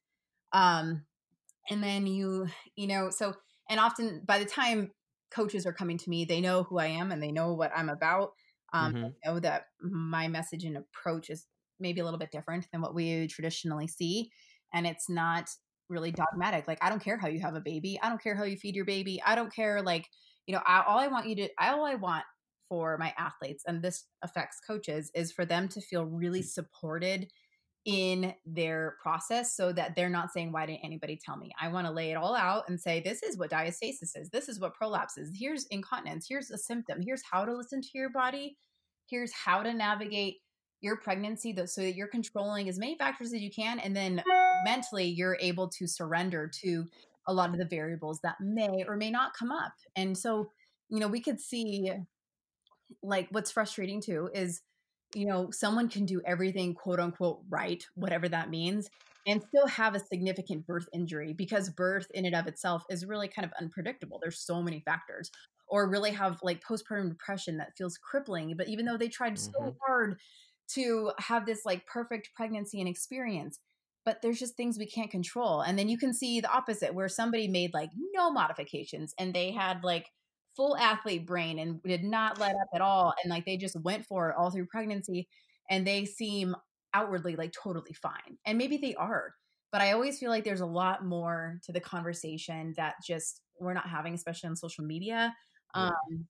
[0.53, 1.07] Um,
[1.71, 2.47] and then you
[2.77, 3.35] you know so
[3.71, 4.93] and often by the time
[5.31, 7.89] coaches are coming to me they know who i am and they know what i'm
[7.89, 8.33] about
[8.73, 9.15] um, Mhm.
[9.25, 11.47] they know that my message and approach is
[11.79, 14.31] maybe a little bit different than what we traditionally see
[14.73, 15.49] and it's not
[15.89, 18.45] really dogmatic like i don't care how you have a baby i don't care how
[18.45, 20.09] you feed your baby i don't care like
[20.47, 22.25] you know I, all i want you to all i want
[22.69, 27.31] for my athletes and this affects coaches is for them to feel really supported
[27.85, 31.53] in their process so that they're not saying why didn't anybody tell me?
[31.61, 34.31] I want to lay it all out and say this is what diastasis is.
[34.31, 36.27] This is what prolapse is here's incontinence.
[36.29, 37.03] Here's a symptom.
[37.03, 38.57] Here's how to listen to your body.
[39.09, 40.37] Here's how to navigate
[40.81, 44.23] your pregnancy so that you're controlling as many factors as you can and then
[44.65, 46.85] mentally you're able to surrender to
[47.27, 49.73] a lot of the variables that may or may not come up.
[49.97, 50.51] And so
[50.89, 51.91] you know we could see
[53.03, 54.63] like what's frustrating too is
[55.15, 58.89] you know someone can do everything quote unquote right whatever that means
[59.27, 63.29] and still have a significant birth injury because birth in and of itself is really
[63.29, 65.31] kind of unpredictable there's so many factors
[65.69, 69.53] or really have like postpartum depression that feels crippling but even though they tried so
[69.59, 69.77] Mhm.
[69.87, 70.19] hard
[70.69, 73.61] to have this like perfect pregnancy and experience
[74.05, 77.09] but there's just things we can't control and then you can see the opposite where
[77.09, 80.11] somebody made like no modifications and they had like
[80.57, 84.05] full athlete brain and did not let up at all and like they just went
[84.07, 85.29] for it all through pregnancy
[85.71, 86.55] and they seem
[86.93, 89.35] outwardly like totally fine and maybe they are
[89.73, 93.75] but i always feel like there's a lot more to the conversation that just we're
[93.75, 95.35] not having especially on social media
[95.75, 95.95] Right.
[96.09, 96.27] um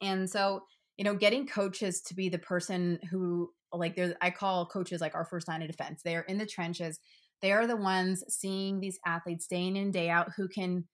[0.00, 0.62] and so
[0.96, 5.14] you know getting coaches to be the person who like there's i call coaches like
[5.14, 7.00] our first line of defense they're in the trenches
[7.40, 10.86] they are the ones seeing these athletes day in and day out who can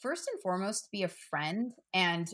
[0.00, 2.32] first and foremost be a friend and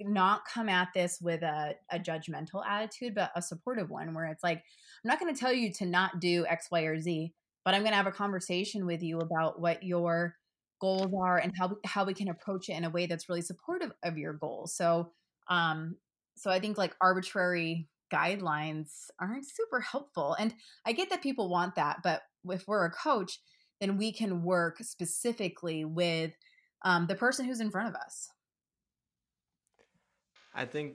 [0.00, 4.42] not come at this with a, a judgmental attitude but a supportive one where it's
[4.42, 7.32] like i'm not going to tell you to not do x y or z
[7.64, 10.34] but i'm going to have a conversation with you about what your
[10.80, 13.92] goals are and how how we can approach it in a way that's really supportive
[14.02, 15.12] of your goals so
[15.48, 15.94] um
[16.36, 20.36] so i think like arbitrary guidelines aren't super helpful.
[20.38, 23.40] And I get that people want that, but if we're a coach,
[23.80, 26.32] then we can work specifically with
[26.84, 28.30] um, the person who's in front of us.
[30.54, 30.94] I think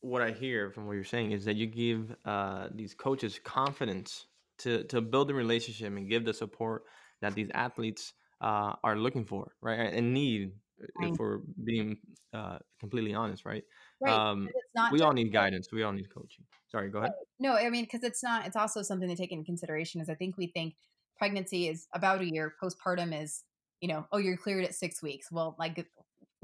[0.00, 4.26] what I hear from what you're saying is that you give uh, these coaches confidence
[4.58, 6.84] to to build a relationship and give the support
[7.20, 10.52] that these athletes uh, are looking for, right, and need.
[11.00, 11.12] Right.
[11.12, 11.98] If we're being
[12.32, 13.62] uh, completely honest, right?
[14.00, 14.12] Right.
[14.12, 14.48] Um,
[14.90, 15.68] we all need guidance.
[15.72, 16.44] We all need coaching.
[16.66, 17.12] Sorry, go ahead.
[17.38, 18.46] No, I mean because it's not.
[18.46, 20.00] It's also something to take into consideration.
[20.00, 20.74] Is I think we think
[21.16, 22.54] pregnancy is about a year.
[22.62, 23.44] Postpartum is,
[23.80, 25.30] you know, oh, you're cleared at six weeks.
[25.30, 25.86] Well, like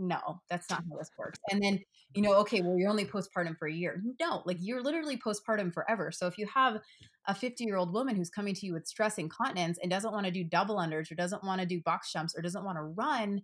[0.01, 1.39] no, that's not how this works.
[1.51, 1.79] And then,
[2.15, 4.03] you know, okay, well, you're only postpartum for a year.
[4.21, 6.11] No, like you're literally postpartum forever.
[6.11, 6.81] So if you have
[7.29, 10.27] a 50 year old woman who's coming to you with stress incontinence and doesn't want
[10.27, 12.83] to do double unders or doesn't want to do box jumps or doesn't want to
[12.83, 13.43] run,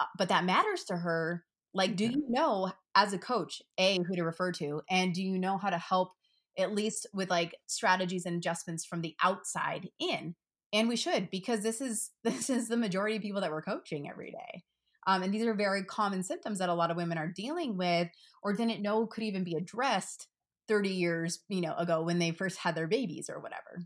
[0.00, 4.16] uh, but that matters to her, like, do you know as a coach, A, who
[4.16, 4.82] to refer to?
[4.90, 6.12] And do you know how to help
[6.56, 10.34] at least with like strategies and adjustments from the outside in?
[10.74, 14.08] And we should because this is this is the majority of people that we're coaching
[14.10, 14.64] every day.
[15.06, 18.08] Um, and these are very common symptoms that a lot of women are dealing with
[18.42, 20.28] or didn't know could even be addressed
[20.66, 23.84] 30 years, you know, ago when they first had their babies or whatever.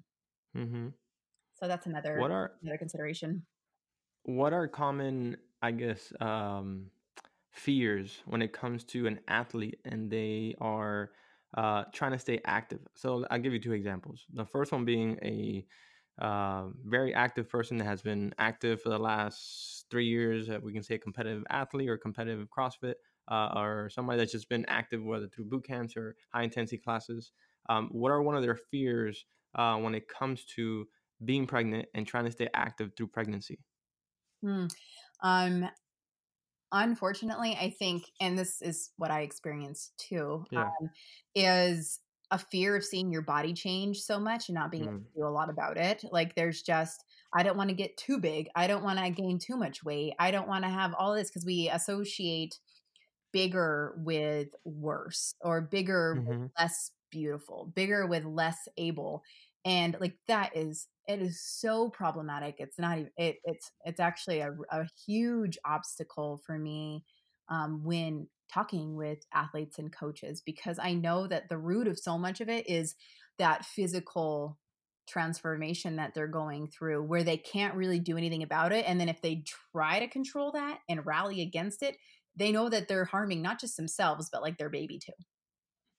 [0.56, 0.88] Mm-hmm.
[1.54, 3.42] So that's another what are another consideration.
[4.22, 6.86] What are common, I guess, um,
[7.50, 11.10] fears when it comes to an athlete and they are
[11.56, 12.80] uh, trying to stay active?
[12.94, 14.24] So I'll give you two examples.
[14.32, 15.66] The first one being a
[16.20, 20.48] uh, very active person that has been active for the last three years.
[20.62, 22.94] We can say a competitive athlete or competitive CrossFit,
[23.30, 27.32] uh, or somebody that's just been active, whether through boot camps or high intensity classes.
[27.68, 30.86] Um, what are one of their fears uh, when it comes to
[31.24, 33.58] being pregnant and trying to stay active through pregnancy?
[34.42, 34.66] Hmm.
[35.22, 35.68] Um,
[36.72, 40.62] unfortunately, I think, and this is what I experienced too, yeah.
[40.62, 40.90] um,
[41.34, 44.88] is a fear of seeing your body change so much and not being mm.
[44.88, 46.04] able to do a lot about it.
[46.10, 48.48] Like there's just I don't want to get too big.
[48.54, 50.14] I don't want to gain too much weight.
[50.18, 52.58] I don't want to have all this because we associate
[53.32, 56.42] bigger with worse or bigger mm-hmm.
[56.42, 59.22] with less beautiful, bigger with less able.
[59.64, 62.56] And like that is it is so problematic.
[62.58, 67.04] It's not even it, it's it's actually a, a huge obstacle for me
[67.48, 72.18] um, when talking with athletes and coaches because I know that the root of so
[72.18, 72.94] much of it is
[73.38, 74.58] that physical
[75.08, 78.84] transformation that they're going through where they can't really do anything about it.
[78.86, 81.96] And then if they try to control that and rally against it,
[82.36, 85.12] they know that they're harming not just themselves, but like their baby too.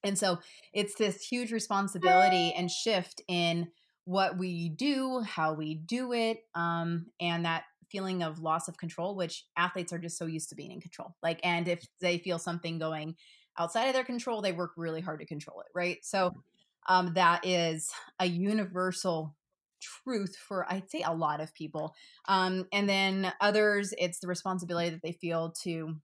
[0.03, 0.37] And so
[0.73, 3.67] it's this huge responsibility and shift in
[4.05, 9.15] what we do, how we do it, um, and that feeling of loss of control,
[9.15, 11.15] which athletes are just so used to being in control.
[11.23, 13.15] Like, and if they feel something going
[13.57, 15.97] outside of their control, they work really hard to control it, right?
[16.03, 16.93] So mm-hmm.
[17.07, 19.35] um, that is a universal
[19.79, 21.93] truth for I'd say a lot of people.
[22.27, 25.95] Um, and then others, it's the responsibility that they feel to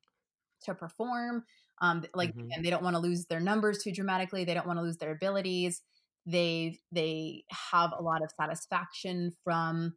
[0.63, 1.43] to perform.
[1.81, 2.51] Um, like mm-hmm.
[2.51, 4.45] and they don't want to lose their numbers too dramatically.
[4.45, 5.81] They don't want to lose their abilities.
[6.25, 9.93] They they have a lot of satisfaction from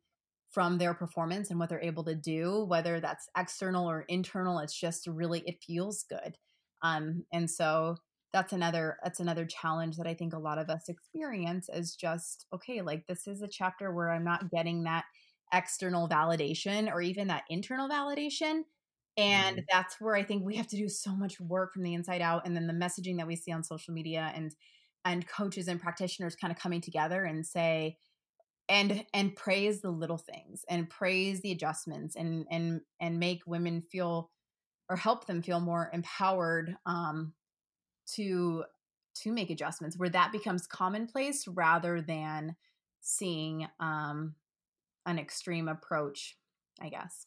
[0.50, 4.58] from their performance and what they're able to do, whether that's external or internal.
[4.58, 6.36] It's just really it feels good,
[6.82, 7.96] um, and so
[8.32, 12.46] that's another that's another challenge that I think a lot of us experience is just
[12.54, 15.04] okay, like this is a chapter where I'm not getting that
[15.52, 18.62] external validation or even that internal validation.
[19.16, 19.64] And mm-hmm.
[19.70, 22.46] that's where I think we have to do so much work from the inside out.
[22.46, 24.54] And then the messaging that we see on social media and
[25.04, 27.96] and coaches and practitioners kind of coming together and say,
[28.68, 33.80] and and praise the little things and praise the adjustments and and and make women
[33.80, 34.30] feel
[34.90, 37.32] or help them feel more empowered um
[38.06, 38.64] to
[39.14, 42.54] to make adjustments where that becomes commonplace rather than
[43.00, 44.34] seeing um
[45.06, 46.36] an extreme approach
[46.80, 47.26] i guess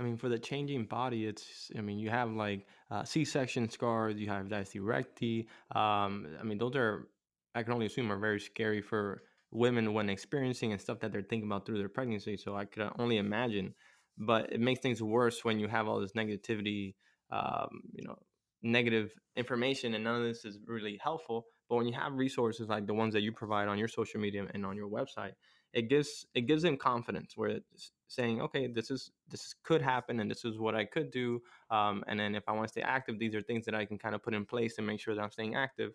[0.00, 3.68] I mean, for the changing body, it's, I mean, you have like uh, C section
[3.68, 5.48] scars, you have diastasis recti.
[5.74, 7.08] Um, I mean, those are,
[7.54, 11.22] I can only assume, are very scary for women when experiencing and stuff that they're
[11.22, 12.36] thinking about through their pregnancy.
[12.36, 13.74] So I could only imagine.
[14.18, 16.94] But it makes things worse when you have all this negativity,
[17.30, 18.16] um, you know,
[18.62, 21.46] negative information, and none of this is really helpful.
[21.68, 24.46] But when you have resources like the ones that you provide on your social media
[24.52, 25.32] and on your website,
[25.72, 30.18] it gives it gives them confidence where it's saying, okay, this is this could happen,
[30.18, 31.40] and this is what I could do.
[31.70, 33.98] Um, and then if I want to stay active, these are things that I can
[33.98, 35.92] kind of put in place and make sure that I'm staying active.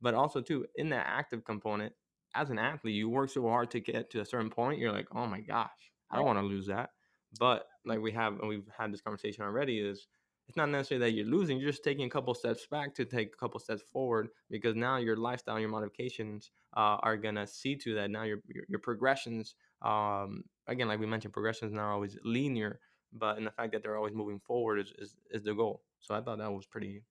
[0.00, 1.94] But also too, in that active component,
[2.34, 4.78] as an athlete, you work so hard to get to a certain point.
[4.78, 5.70] You're like, oh my gosh,
[6.10, 6.90] I don't want to lose that.
[7.38, 10.06] But like we have, and we've had this conversation already, is
[10.46, 11.58] it's not necessarily that you're losing.
[11.58, 14.98] You're just taking a couple steps back to take a couple steps forward because now
[14.98, 18.10] your lifestyle, your modifications uh, are gonna see to that.
[18.10, 22.80] Now your your, your progressions, um, again, like we mentioned, progressions not always linear,
[23.12, 25.82] but in the fact that they're always moving forward is, is, is the goal.
[26.00, 27.02] So I thought that was pretty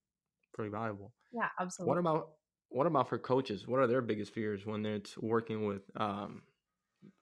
[0.53, 1.11] pretty valuable.
[1.31, 1.89] Yeah, absolutely.
[1.89, 2.29] What about
[2.73, 3.67] what about for coaches?
[3.67, 6.41] What are their biggest fears when they're working with um,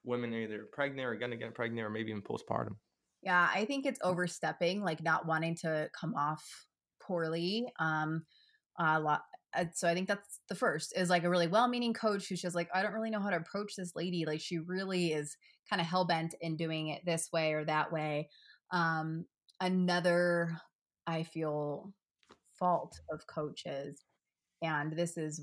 [0.04, 2.76] women either pregnant or gonna get pregnant or maybe even postpartum?
[3.22, 6.44] Yeah, I think it's overstepping, like not wanting to come off
[7.00, 7.66] poorly.
[7.78, 8.24] Um,
[8.78, 9.22] a lot.
[9.54, 12.56] Uh, so I think that's the first is like a really well-meaning coach who's just
[12.56, 14.24] like, I don't really know how to approach this lady.
[14.24, 15.36] Like she really is
[15.68, 18.30] kind of hell bent in doing it this way or that way.
[18.70, 19.26] Um,
[19.60, 20.56] another,
[21.06, 21.92] I feel,
[22.58, 24.02] fault of coaches,
[24.62, 25.42] and this is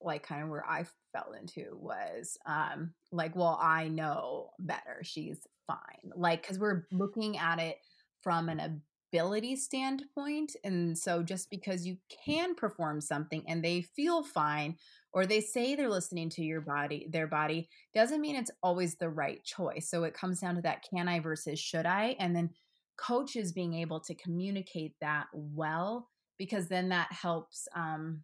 [0.00, 5.00] like kind of where I fell into was um like, well, I know better.
[5.02, 6.12] She's fine.
[6.14, 7.78] Like, because we're looking at it
[8.22, 10.54] from an ability standpoint.
[10.64, 14.76] And so just because you can perform something and they feel fine
[15.12, 19.10] or they say they're listening to your body, their body, doesn't mean it's always the
[19.10, 19.90] right choice.
[19.90, 22.16] So it comes down to that can I versus should I?
[22.18, 22.50] And then
[22.96, 28.22] coaches being able to communicate that well because then that helps um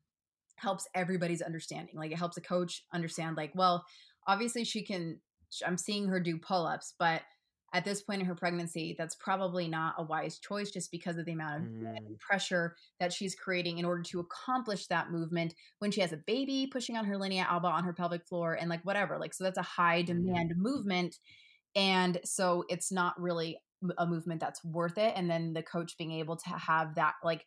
[0.57, 1.97] helps everybody's understanding.
[1.97, 3.85] Like it helps a coach understand like, well,
[4.27, 5.21] obviously she can
[5.64, 7.23] I'm seeing her do pull-ups, but
[7.75, 11.27] at this point in her pregnancy, that's probably not a wise choice just because of
[11.27, 12.19] the amount of mm.
[12.19, 16.69] pressure that she's creating in order to accomplish that movement when she has a baby
[16.71, 19.19] pushing on her linea alba on her pelvic floor and like whatever.
[19.19, 20.25] Like, so that's a high mm-hmm.
[20.25, 20.59] demand mm.
[20.59, 21.16] movement.
[21.75, 23.59] And so it's not really
[23.99, 25.12] a movement that's worth it.
[25.14, 27.45] And then the coach being able to have that, like,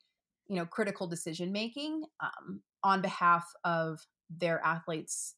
[0.48, 5.36] you know, critical decision making um, on behalf of their athletes,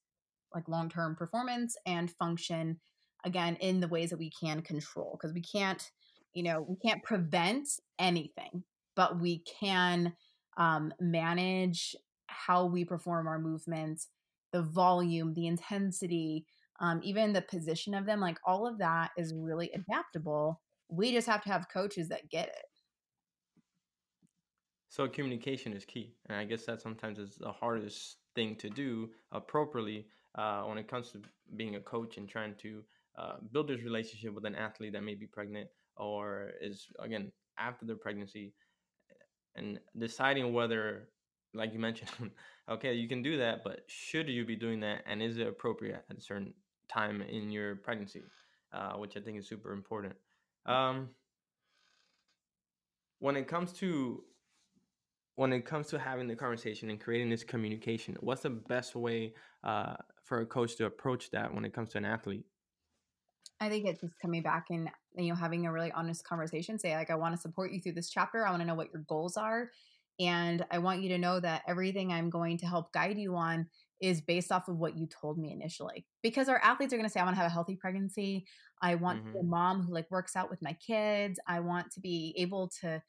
[0.54, 2.80] like long term performance and function
[3.23, 5.91] again in the ways that we can control because we can't
[6.34, 7.67] you know we can't prevent
[7.99, 8.63] anything
[8.95, 10.12] but we can
[10.58, 14.08] um, manage how we perform our movements
[14.54, 16.45] the volume the intensity
[16.82, 20.60] um, even the position of them like all of that is really adaptable.
[20.89, 22.65] We just have to have coaches that get it
[24.91, 29.10] so communication is key and i guess that sometimes is the hardest thing to do
[29.32, 31.19] appropriately uh, when it comes to
[31.58, 32.82] being a coach and trying to
[33.17, 37.86] uh, build this relationship with an athlete that may be pregnant or is again after
[37.86, 38.54] their pregnancy
[39.56, 41.10] and deciding whether
[41.54, 42.10] like you mentioned
[42.69, 46.04] okay you can do that but should you be doing that and is it appropriate
[46.10, 46.54] at a certain
[46.88, 48.21] time in your pregnancy
[48.73, 50.13] uh, which i think is super important.
[50.65, 51.10] Um,
[53.19, 54.23] when it comes to
[55.41, 59.34] when it comes to having the conversation and creating this communication what's the best way
[59.63, 62.45] uh, for a coach to approach that when it comes to an athlete
[63.60, 66.80] I think it's just coming back and you know having a really honest conversation.
[66.80, 68.43] Say like, I want to support you through this chapter.
[68.43, 69.69] I want to know what your goals are,
[70.19, 73.67] and I want you to know that everything I'm going to help guide you on
[74.01, 76.06] is based off of what you told me initially.
[76.23, 78.45] Because our athletes are going to say, I want to have a healthy pregnancy.
[78.82, 79.27] I want mm-hmm.
[79.27, 79.51] to be a mm-hmm.
[79.51, 81.39] mom who like works out with my kids.
[81.47, 83.01] I want to be able to,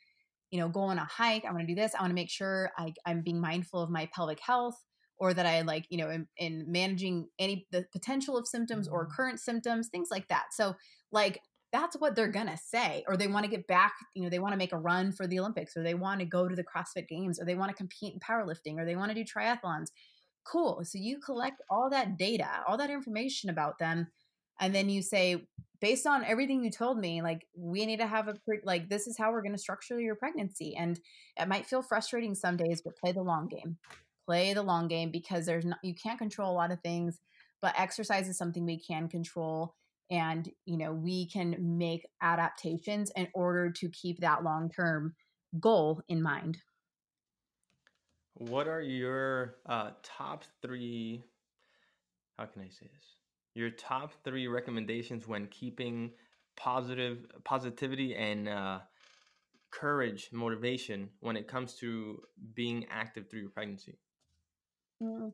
[0.53, 1.45] you know, go on a hike.
[1.45, 1.95] I want to do this.
[1.97, 4.77] I want to make sure I, I'm being mindful of my pelvic health
[5.19, 9.05] or that I like, you know, in, in managing any the potential of symptoms or
[9.05, 9.15] mm-hmm.
[9.17, 10.47] current symptoms, things like that.
[10.53, 10.77] So
[11.11, 11.41] like
[11.73, 14.53] that's what they're gonna say or they want to get back you know they want
[14.53, 17.09] to make a run for the olympics or they want to go to the crossfit
[17.09, 19.87] games or they want to compete in powerlifting or they want to do triathlons
[20.45, 24.07] cool so you collect all that data all that information about them
[24.61, 25.47] and then you say
[25.81, 29.07] based on everything you told me like we need to have a pre- like this
[29.07, 31.01] is how we're going to structure your pregnancy and
[31.39, 33.77] it might feel frustrating some days but play the long game.
[34.27, 37.21] Play the long game because there's not you can't control a lot of things
[37.61, 39.75] but exercise is something we can control
[40.11, 45.15] and you know we can make adaptations in order to keep that long term
[45.59, 46.59] goal in mind.
[48.35, 51.25] What are your uh, top three
[52.39, 53.22] how can i say this
[53.55, 56.13] your top three recommendations when keeping
[56.57, 58.79] positive positivity and uh,
[59.71, 62.21] courage motivation when it comes to
[62.55, 63.99] being active through your pregnancy
[65.03, 65.33] Mm,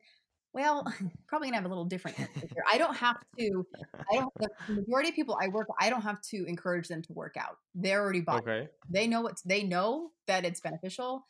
[0.55, 0.85] well,
[1.29, 2.65] probably gonna have a little different answer here.
[2.71, 3.67] I don't have to.
[4.11, 4.33] I don't.
[4.39, 7.57] The majority of people I work, I don't have to encourage them to work out.
[7.75, 8.43] They're already bought.
[8.49, 8.69] Okay.
[8.91, 11.27] They know what they know that it's beneficial.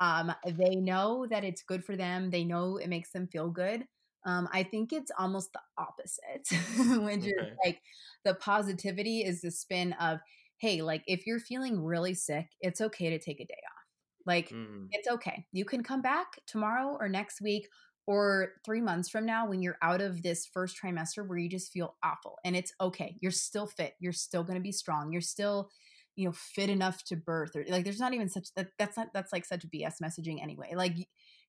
[0.00, 2.30] Um, they know that it's good for them.
[2.30, 3.84] They know it makes them feel good.
[4.24, 6.48] Um, I think it's almost the opposite,
[7.02, 7.28] which okay.
[7.28, 7.80] is like
[8.24, 10.20] the positivity is the spin of,
[10.58, 13.82] hey, like if you're feeling really sick, it's okay to take a day off
[14.26, 14.86] like, mm.
[14.90, 15.46] it's okay.
[15.52, 17.68] You can come back tomorrow or next week
[18.06, 21.72] or three months from now when you're out of this first trimester where you just
[21.72, 23.16] feel awful and it's okay.
[23.20, 23.94] You're still fit.
[24.00, 25.12] You're still going to be strong.
[25.12, 25.70] You're still,
[26.14, 29.08] you know fit enough to birth or like there's not even such that that's not
[29.14, 30.92] that's like such bs messaging anyway like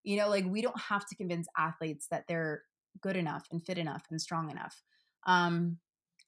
[0.03, 2.63] you know like we don't have to convince athletes that they're
[3.01, 4.81] good enough and fit enough and strong enough.
[5.25, 5.77] Um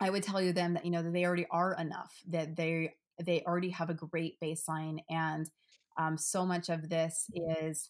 [0.01, 2.93] i would tell you them that you know that they already are enough that they
[3.23, 5.49] they already have a great baseline and
[5.97, 7.89] um, so much of this is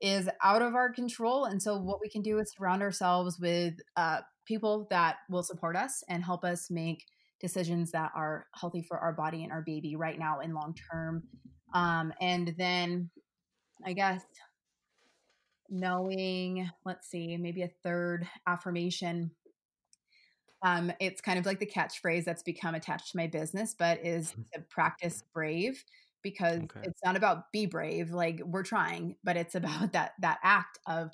[0.00, 3.74] is out of our control and so what we can do is surround ourselves with
[3.96, 7.04] uh, people that will support us and help us make
[7.40, 11.22] decisions that are healthy for our body and our baby right now and long term.
[11.74, 13.10] Um, and then
[13.84, 14.22] i guess
[15.70, 19.30] knowing let's see maybe a third affirmation
[20.62, 24.34] um, it's kind of like the catchphrase that's become attached to my business but is
[24.54, 25.84] to practice brave
[26.22, 26.80] because okay.
[26.82, 31.10] it's not about be brave like we're trying but it's about that that act of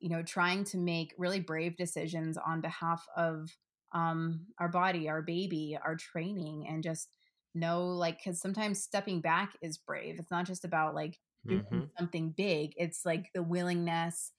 [0.00, 3.50] you know trying to make really brave decisions on behalf of
[3.92, 7.08] um our body our baby our training and just
[7.54, 11.80] know like because sometimes stepping back is brave it's not just about like mm-hmm.
[11.98, 14.32] something big it's like the willingness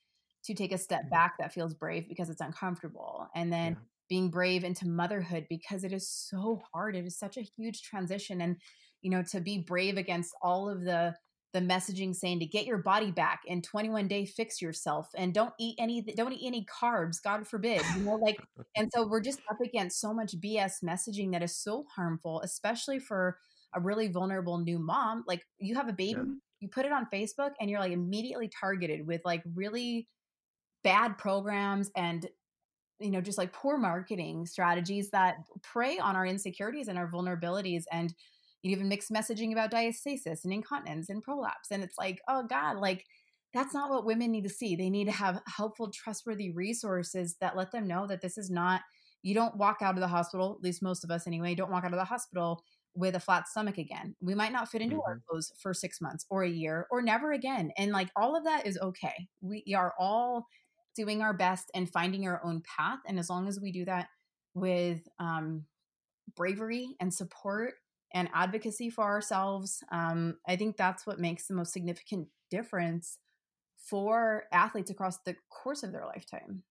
[0.43, 3.79] to take a step back that feels brave because it's uncomfortable and then yeah.
[4.09, 8.41] being brave into motherhood because it is so hard it is such a huge transition
[8.41, 8.57] and
[9.01, 11.13] you know to be brave against all of the
[11.53, 15.53] the messaging saying to get your body back in 21 day fix yourself and don't
[15.59, 18.37] eat any don't eat any carbs god forbid you know like
[18.75, 22.99] and so we're just up against so much bs messaging that is so harmful especially
[22.99, 23.37] for
[23.73, 26.33] a really vulnerable new mom like you have a baby yeah.
[26.59, 30.07] You put it on facebook and you're like immediately targeted with like really
[30.83, 32.27] bad programs and
[32.99, 37.83] you know just like poor marketing strategies that prey on our insecurities and our vulnerabilities
[37.91, 38.13] and
[38.63, 41.71] you even mixed messaging about diastasis and incontinence and prolapse.
[41.71, 43.05] And it's like, oh God, like
[43.53, 44.75] that's not what women need to see.
[44.75, 48.81] They need to have helpful, trustworthy resources that let them know that this is not,
[49.23, 51.85] you don't walk out of the hospital, at least most of us anyway, don't walk
[51.85, 52.63] out of the hospital
[52.97, 54.15] with a flat stomach again.
[54.19, 55.09] We might not fit into mm-hmm.
[55.09, 57.71] our clothes for six months or a year or never again.
[57.77, 59.27] And like all of that is okay.
[59.41, 60.47] We are all
[60.95, 62.99] doing our best and finding our own path.
[63.07, 64.07] And as long as we do that
[64.55, 65.65] with um,
[66.35, 67.75] bravery and support
[68.13, 69.83] and advocacy for ourselves.
[69.91, 73.19] Um, I think that's what makes the most significant difference
[73.77, 76.63] for athletes across the course of their lifetime.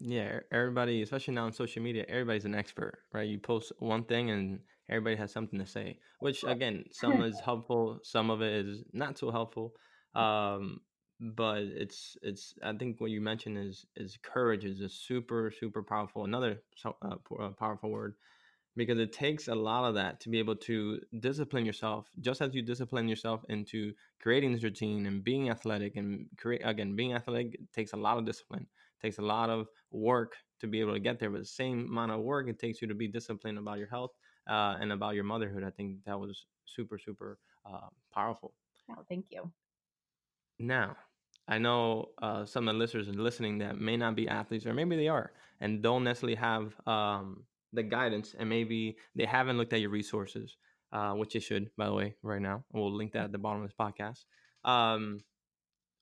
[0.00, 3.28] Yeah, everybody, especially now on social media, everybody's an expert, right?
[3.28, 7.98] You post one thing and everybody has something to say, which again, some is helpful,
[8.02, 9.74] some of it is not so helpful.
[10.14, 10.80] Um,
[11.20, 15.82] but it's it's I think what you mentioned is is courage is a super super
[15.82, 18.14] powerful another uh, uh powerful word
[18.76, 22.54] because it takes a lot of that to be able to discipline yourself just as
[22.54, 27.58] you discipline yourself into creating this routine and being athletic and create again being athletic
[27.72, 28.66] takes a lot of discipline
[29.02, 32.12] takes a lot of work to be able to get there but the same amount
[32.12, 34.12] of work it takes you to be disciplined about your health
[34.48, 38.52] uh, and about your motherhood i think that was super super uh, powerful
[38.90, 39.50] oh thank you
[40.58, 40.96] now
[41.50, 44.74] I know uh, some of the listeners are listening that may not be athletes, or
[44.74, 49.72] maybe they are, and don't necessarily have um, the guidance and maybe they haven't looked
[49.72, 50.56] at your resources,
[50.92, 52.64] uh, which they should, by the way, right now.
[52.72, 54.24] We'll link that at the bottom of this podcast.
[54.70, 55.20] Um,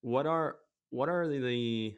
[0.00, 0.56] what are
[0.90, 1.94] what are the, the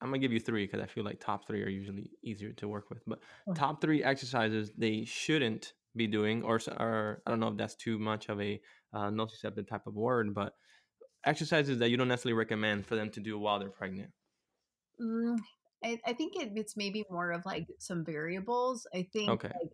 [0.00, 2.68] I'm gonna give you three because I feel like top three are usually easier to
[2.68, 3.02] work with.
[3.06, 3.20] But
[3.54, 7.98] top three exercises they shouldn't be doing, or, or I don't know if that's too
[7.98, 8.60] much of a
[8.92, 10.54] uh, nociceptive type of word, but
[11.24, 14.10] exercises that you don't necessarily recommend for them to do while they're pregnant.
[15.00, 15.38] Mm,
[15.82, 18.86] I, I think it, it's maybe more of like some variables.
[18.94, 19.48] I think okay.
[19.48, 19.70] Like,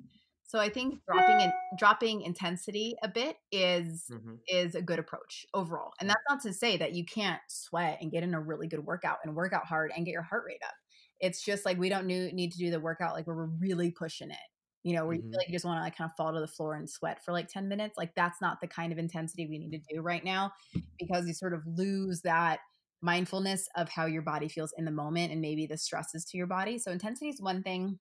[0.51, 4.35] so I think dropping in, dropping intensity a bit is mm-hmm.
[4.49, 5.93] is a good approach overall.
[6.01, 8.85] And that's not to say that you can't sweat and get in a really good
[8.85, 10.75] workout and work out hard and get your heart rate up.
[11.21, 14.33] It's just like we don't need to do the workout like where we're really pushing
[14.33, 14.39] it.
[14.83, 15.27] You know, where mm-hmm.
[15.27, 16.91] you feel like you just want to like kind of fall to the floor and
[16.91, 17.97] sweat for like 10 minutes.
[17.97, 20.51] Like that's not the kind of intensity we need to do right now
[20.99, 22.59] because you sort of lose that
[23.03, 26.49] mindfulness of how your body feels in the moment and maybe the stresses to your
[26.49, 26.77] body.
[26.77, 28.01] So intensity is one thing.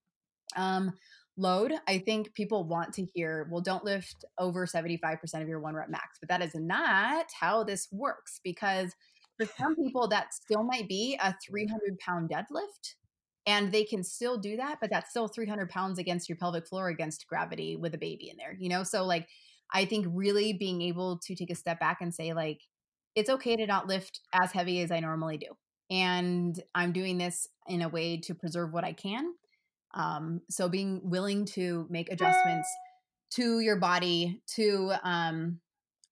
[0.56, 0.94] Um,
[1.40, 3.12] load, I think people want to mm-hmm.
[3.16, 7.28] hear, well, don't lift over 75% of your one rep max, but that is not
[7.40, 8.94] how this works because
[9.38, 11.96] for some people that still might be a 300 mm-hmm.
[12.06, 12.96] pound deadlift
[13.46, 16.90] and they can still do that, but that's still 300 pounds against your pelvic floor
[16.90, 18.84] against gravity with a baby in there, you know?
[18.84, 19.28] So like,
[19.74, 22.62] I think really being able to take a step back and say like,
[23.16, 25.48] it's okay to not lift as heavy as I normally do.
[25.90, 29.34] And I'm doing this in a way to preserve what I can.
[29.94, 32.68] Um, so being willing to make adjustments
[33.32, 35.60] to your body, to um,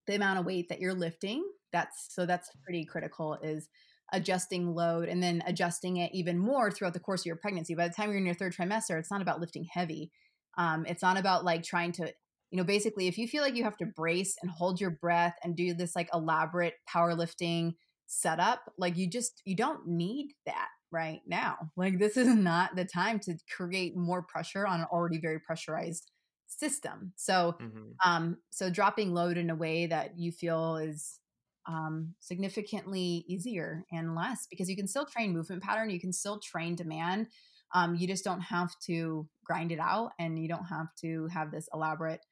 [0.07, 1.43] the amount of weight that you're lifting.
[1.71, 3.67] That's so that's pretty critical is
[4.13, 7.75] adjusting load and then adjusting it even more throughout the course of your pregnancy.
[7.75, 10.11] By the time you're in your third trimester, it's not about lifting heavy.
[10.57, 12.13] Um, it's not about like trying to
[12.51, 15.35] you know, basically, if you feel like you have to brace and hold your breath
[15.43, 17.73] and do this like elaborate powerlifting
[18.05, 21.71] setup, like you just, you don't need that right now.
[21.75, 26.11] Like, this is not the time to create more pressure on an already very pressurized
[26.47, 27.13] system.
[27.15, 27.91] So, mm-hmm.
[28.03, 31.19] um, so dropping load in a way that you feel is
[31.67, 36.39] um, significantly easier and less because you can still train movement pattern, you can still
[36.39, 37.27] train demand.
[37.73, 41.51] Um, you just don't have to grind it out and you don't have to have
[41.51, 42.25] this elaborate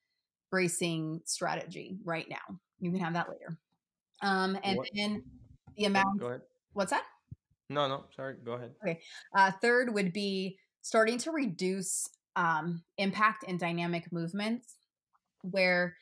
[0.49, 2.59] bracing strategy right now.
[2.79, 3.57] You can have that later.
[4.21, 4.89] Um, and what?
[4.95, 5.23] then
[5.75, 6.21] the amount.
[6.71, 7.03] What's that?
[7.69, 8.35] No, no, sorry.
[8.43, 8.71] Go ahead.
[8.83, 8.99] Okay.
[9.35, 14.75] Uh, third would be starting to reduce um, impact and dynamic movements,
[15.41, 15.95] where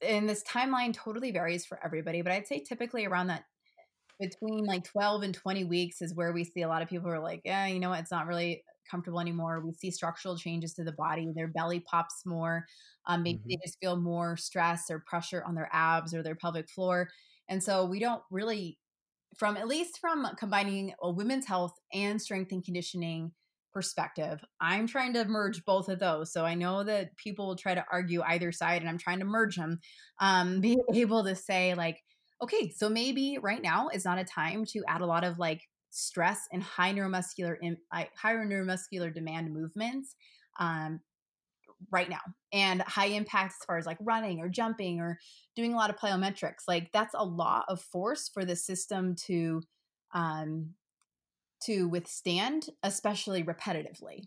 [0.00, 3.44] in this timeline totally varies for everybody, but I'd say typically around that
[4.20, 7.20] between like 12 and 20 weeks is where we see a lot of people are
[7.20, 9.60] like, yeah, you know what, it's not really comfortable anymore.
[9.64, 11.32] We see structural changes to the body.
[11.34, 12.66] Their belly pops more.
[13.06, 13.48] Um, maybe mm-hmm.
[13.50, 17.08] they just feel more stress or pressure on their abs or their pelvic floor.
[17.48, 18.78] And so we don't really,
[19.36, 23.32] from at least from combining a women's health and strength and conditioning
[23.72, 26.32] perspective, I'm trying to merge both of those.
[26.32, 29.24] So I know that people will try to argue either side, and I'm trying to
[29.24, 29.80] merge them.
[30.20, 32.00] Um, be able to say, like,
[32.42, 35.62] okay, so maybe right now is not a time to add a lot of like
[35.90, 37.56] stress and high neuromuscular
[38.16, 40.16] higher neuromuscular demand movements
[40.58, 41.00] um,
[41.90, 42.20] right now
[42.52, 45.18] and high impact as far as like running or jumping or
[45.56, 49.60] doing a lot of plyometrics like that's a lot of force for the system to
[50.14, 50.70] um,
[51.64, 54.24] to withstand especially repetitively.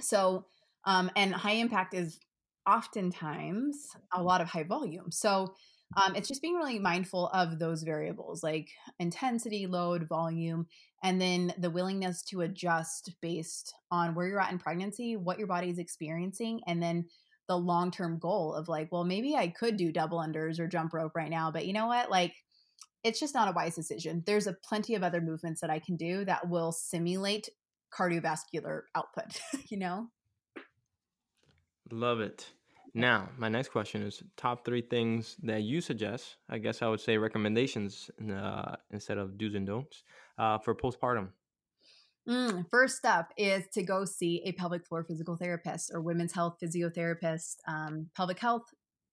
[0.00, 0.46] So
[0.84, 2.20] um, and high impact is
[2.68, 5.10] oftentimes a lot of high volume.
[5.10, 5.54] So
[5.96, 8.68] um, it's just being really mindful of those variables like
[8.98, 10.66] intensity, load, volume,
[11.02, 15.46] and then the willingness to adjust based on where you're at in pregnancy, what your
[15.46, 17.06] body is experiencing, and then
[17.48, 20.92] the long term goal of like, well, maybe I could do double unders or jump
[20.92, 22.10] rope right now, but you know what?
[22.10, 22.34] Like,
[23.02, 24.22] it's just not a wise decision.
[24.26, 27.48] There's a plenty of other movements that I can do that will simulate
[27.96, 30.08] cardiovascular output, you know?
[31.90, 32.52] Love it.
[32.98, 36.38] Now, my next question is top three things that you suggest.
[36.48, 40.02] I guess I would say recommendations uh, instead of do's and don'ts
[40.36, 41.28] uh, for postpartum.
[42.28, 46.56] Mm, first up is to go see a pelvic floor physical therapist or women's health
[46.60, 48.64] physiotherapist, um, pelvic health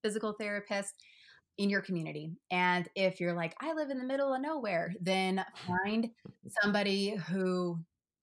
[0.02, 0.96] physical therapist
[1.60, 2.32] in your community.
[2.50, 6.10] And if you're like, I live in the middle of nowhere, then find
[6.60, 7.78] somebody who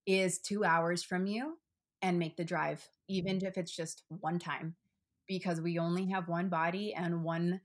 [0.07, 1.57] is two hours from you
[2.03, 4.75] and make the drive, even if it's just one time
[5.29, 7.61] because we only have one body and one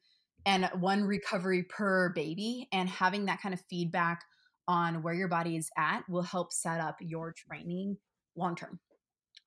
[0.45, 4.24] and one recovery per baby and having that kind of feedback
[4.68, 7.97] on where your body is at will help set up your training
[8.36, 8.80] long term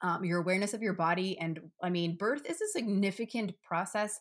[0.02, 4.18] um, your awareness of your body and i mean birth is a significant process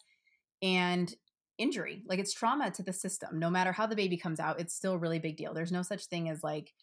[0.62, 1.16] and
[1.60, 2.04] injury.
[2.08, 3.38] Like it's trauma to the system.
[3.38, 5.54] No matter how the baby comes out it's still a really big deal.
[5.54, 6.74] There's no such thing as like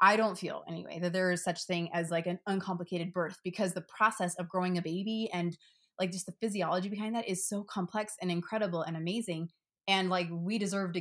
[0.00, 3.72] i don't feel anyway that there is such thing as like an uncomplicated birth because
[3.72, 5.56] the process of growing a baby and
[6.02, 9.48] like just the physiology behind that is so complex and incredible and amazing
[9.86, 11.00] and like we deserve to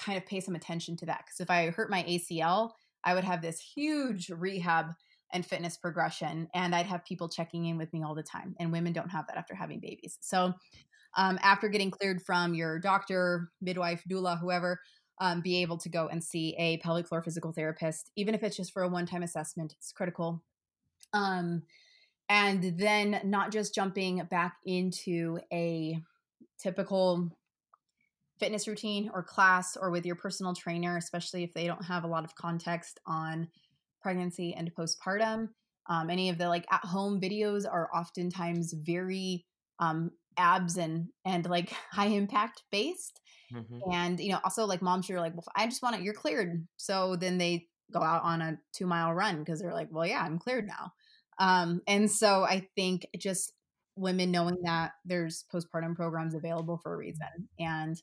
[0.00, 2.70] kind of pay some attention to that because if i hurt my acl
[3.02, 4.86] i would have this huge rehab
[5.32, 8.70] and fitness progression and i'd have people checking in with me all the time and
[8.70, 10.18] women don't have that after having babies.
[10.20, 10.54] So
[11.16, 14.80] um, after getting cleared from your doctor midwife doula whoever
[15.20, 18.56] um, be able to go and see a pelvic floor physical therapist even if it's
[18.56, 20.44] just for a one-time assessment it's critical.
[21.12, 21.62] Um,
[22.28, 25.98] and then not just jumping back into a
[26.58, 27.30] typical
[28.38, 32.08] fitness routine or class or with your personal trainer, especially if they don't have a
[32.08, 33.48] lot of context on
[34.00, 35.48] pregnancy and postpartum.
[35.88, 39.46] Um, any of the like at home videos are oftentimes very
[39.80, 43.20] um, abs and and like high impact based.
[43.52, 43.90] Mm-hmm.
[43.90, 46.02] And you know, also like moms, you're like, well, I just want it.
[46.02, 46.66] You're cleared.
[46.76, 50.22] So then they go out on a two mile run because they're like, well, yeah,
[50.22, 50.92] I'm cleared now.
[51.38, 53.52] Um, and so I think just
[53.96, 57.48] women knowing that there's postpartum programs available for a reason.
[57.58, 58.00] And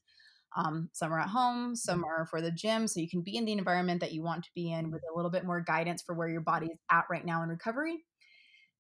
[0.56, 2.22] um, some are at home, some mm-hmm.
[2.22, 2.88] are for the gym.
[2.88, 5.16] So you can be in the environment that you want to be in with a
[5.16, 8.04] little bit more guidance for where your body is at right now in recovery.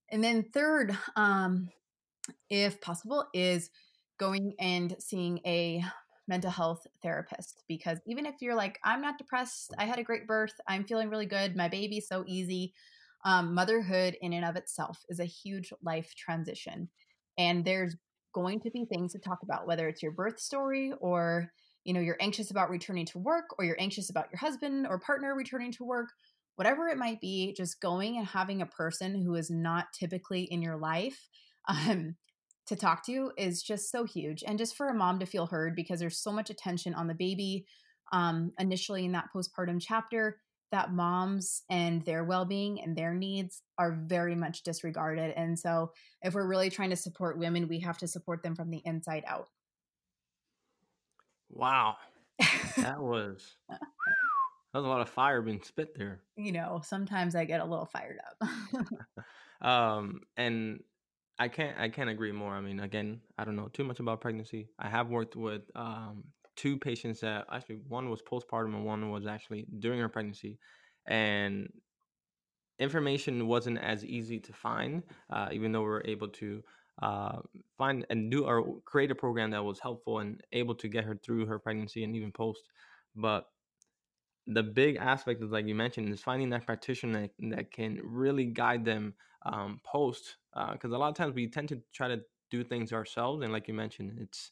[0.09, 1.69] And then, third, um,
[2.49, 3.69] if possible, is
[4.19, 5.83] going and seeing a
[6.27, 10.27] mental health therapist because even if you're like, I'm not depressed, I had a great
[10.27, 12.73] birth, I'm feeling really good, my baby's so easy,
[13.25, 16.89] um, motherhood in and of itself is a huge life transition
[17.37, 17.95] and there's
[18.33, 21.51] going to be things to talk about whether it's your birth story or
[21.83, 24.99] you know you're anxious about returning to work or you're anxious about your husband or
[24.99, 26.09] partner returning to work
[26.55, 30.61] whatever it might be just going and having a person who is not typically in
[30.61, 31.27] your life
[31.67, 32.15] um,
[32.67, 34.43] to talk to is just so huge.
[34.45, 37.13] And just for a mom to feel heard because there's so much attention on the
[37.13, 37.65] baby
[38.11, 40.39] um, initially in that postpartum chapter
[40.71, 45.33] that moms and their well-being and their needs are very much disregarded.
[45.37, 45.91] And so
[46.21, 49.23] if we're really trying to support women we have to support them from the inside
[49.27, 49.49] out.
[51.49, 51.97] Wow.
[52.77, 53.79] That was that
[54.73, 56.19] was a lot of fire being spit there.
[56.35, 58.49] You know sometimes i get a little fired up.
[59.61, 60.83] Um and
[61.39, 62.53] i can't i can't agree more.
[62.53, 64.67] I mean again i don't know too much about pregnancy.
[64.77, 69.25] I have worked with um two patients that actually one was postpartum and one was
[69.25, 70.59] actually during her pregnancy,
[71.05, 71.69] and
[72.79, 76.63] information wasn't as easy to find, uh, even though we were able to
[77.01, 77.39] uh,
[77.77, 81.15] find and do or create a program that was helpful and able to get her
[81.15, 82.61] through her pregnancy and even post.
[83.15, 83.47] But
[84.47, 88.45] the big aspect is like you mentioned is finding that practitioner that, that can really
[88.45, 89.13] guide them
[89.45, 90.37] um, post
[90.71, 93.51] because uh, a lot of times we tend to try to do things ourselves and
[93.51, 94.51] like you mentioned it's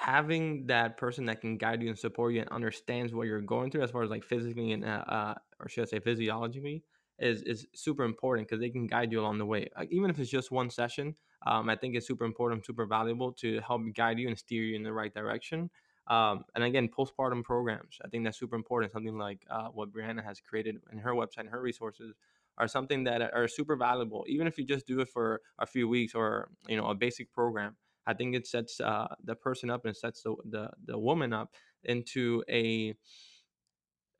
[0.00, 3.70] having that person that can guide you and support you and understands what you're going
[3.70, 6.82] through as far as like physically and uh, uh or should I say physiologically
[7.18, 9.68] is is super important because they can guide you along the way.
[9.76, 11.14] Like, even if it's just one session,
[11.46, 14.74] um, I think it's super important, super valuable to help guide you and steer you
[14.74, 15.68] in the right direction.
[16.06, 18.92] Um, and again, postpartum programs, I think that's super important.
[18.92, 22.14] Something like uh, what Brianna has created in her website and her resources
[22.56, 24.24] are something that are super valuable.
[24.28, 27.30] Even if you just do it for a few weeks or you know a basic
[27.34, 27.76] program,
[28.10, 31.54] I think it sets uh, the person up and sets the, the the woman up
[31.84, 32.94] into a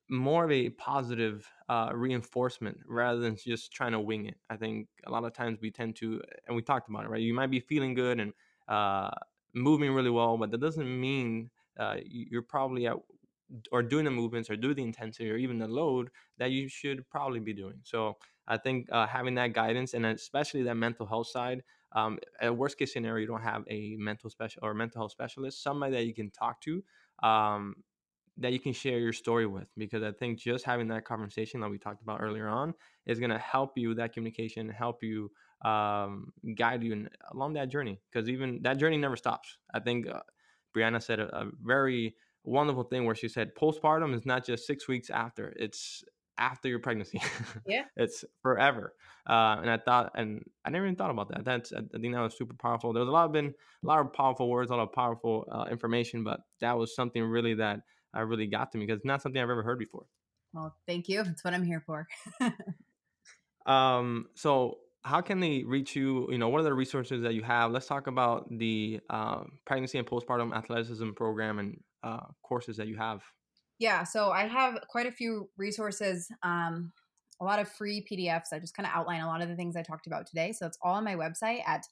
[0.09, 4.37] more of a positive uh, reinforcement rather than just trying to wing it.
[4.49, 7.21] I think a lot of times we tend to, and we talked about it, right?
[7.23, 8.33] You might be feeling good and
[8.67, 9.11] uh,
[9.55, 12.97] moving really well, but that doesn't mean uh, you're probably at
[13.73, 17.09] or doing the movements or do the intensity or even the load that you should
[17.11, 17.81] probably be doing.
[17.83, 18.17] So
[18.47, 22.79] I think uh, having that guidance and especially that mental health side um, a worst
[22.79, 26.15] case scenario, you don't have a mental special or mental health specialist, somebody that you
[26.15, 26.83] can talk to,
[27.23, 27.77] um,
[28.39, 29.69] that you can share your story with.
[29.77, 32.75] Because I think just having that conversation that we talked about earlier on
[33.07, 35.31] is going to help you that communication, help you
[35.65, 38.01] um, guide you in, along that journey.
[38.11, 39.59] Because even that journey never stops.
[39.75, 40.21] I think uh,
[40.77, 42.15] Brianna said a, a very
[42.45, 46.05] wonderful thing where she said postpartum is not just six weeks after; it's
[46.41, 47.23] after your pregnancy.
[47.67, 48.95] Yeah, it's forever.
[49.29, 51.45] Uh, and I thought, and I never even thought about that.
[51.45, 52.93] That's I think that was super powerful.
[52.93, 55.47] There was a lot of been a lot of powerful words, a lot of powerful
[55.53, 57.81] uh, information, but that was something really that
[58.13, 60.07] I really got to me because it's not something I've ever heard before.
[60.53, 61.23] Well, thank you.
[61.23, 62.09] That's what I'm here for.
[63.67, 64.27] um.
[64.35, 66.29] So how can they reach you?
[66.31, 67.71] You know, what are the resources that you have?
[67.71, 72.97] Let's talk about the uh, pregnancy and postpartum athleticism program and uh, courses that you
[72.97, 73.23] have.
[73.81, 76.93] Yeah, so I have quite a few resources, um,
[77.41, 78.53] a lot of free PDFs.
[78.53, 80.53] I just kind of outline a lot of the things I talked about today.
[80.53, 81.87] So it's all on my website at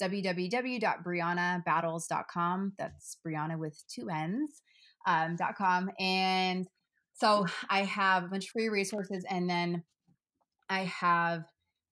[0.00, 2.72] www.briannabattles.com.
[2.78, 4.62] That's Brianna with two N's.
[5.06, 5.90] Um, .com.
[5.98, 6.66] And
[7.12, 9.82] so I have a bunch of free resources, and then
[10.70, 11.44] I have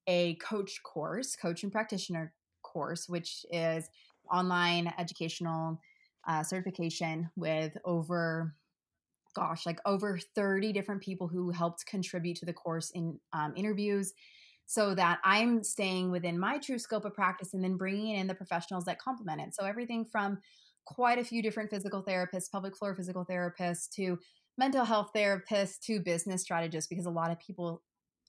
[0.06, 2.32] a coach course, coach and practitioner
[2.62, 3.90] course, which is
[4.32, 5.78] online educational
[6.26, 8.54] uh, certification with over
[9.34, 14.12] gosh, like over 30 different people who helped contribute to the course in um, interviews
[14.66, 18.34] so that I'm staying within my true scope of practice and then bringing in the
[18.34, 19.54] professionals that complement it.
[19.54, 20.38] So everything from
[20.84, 24.18] quite a few different physical therapists, pelvic floor physical therapists, to
[24.58, 27.82] mental health therapists, to business strategists, because a lot of people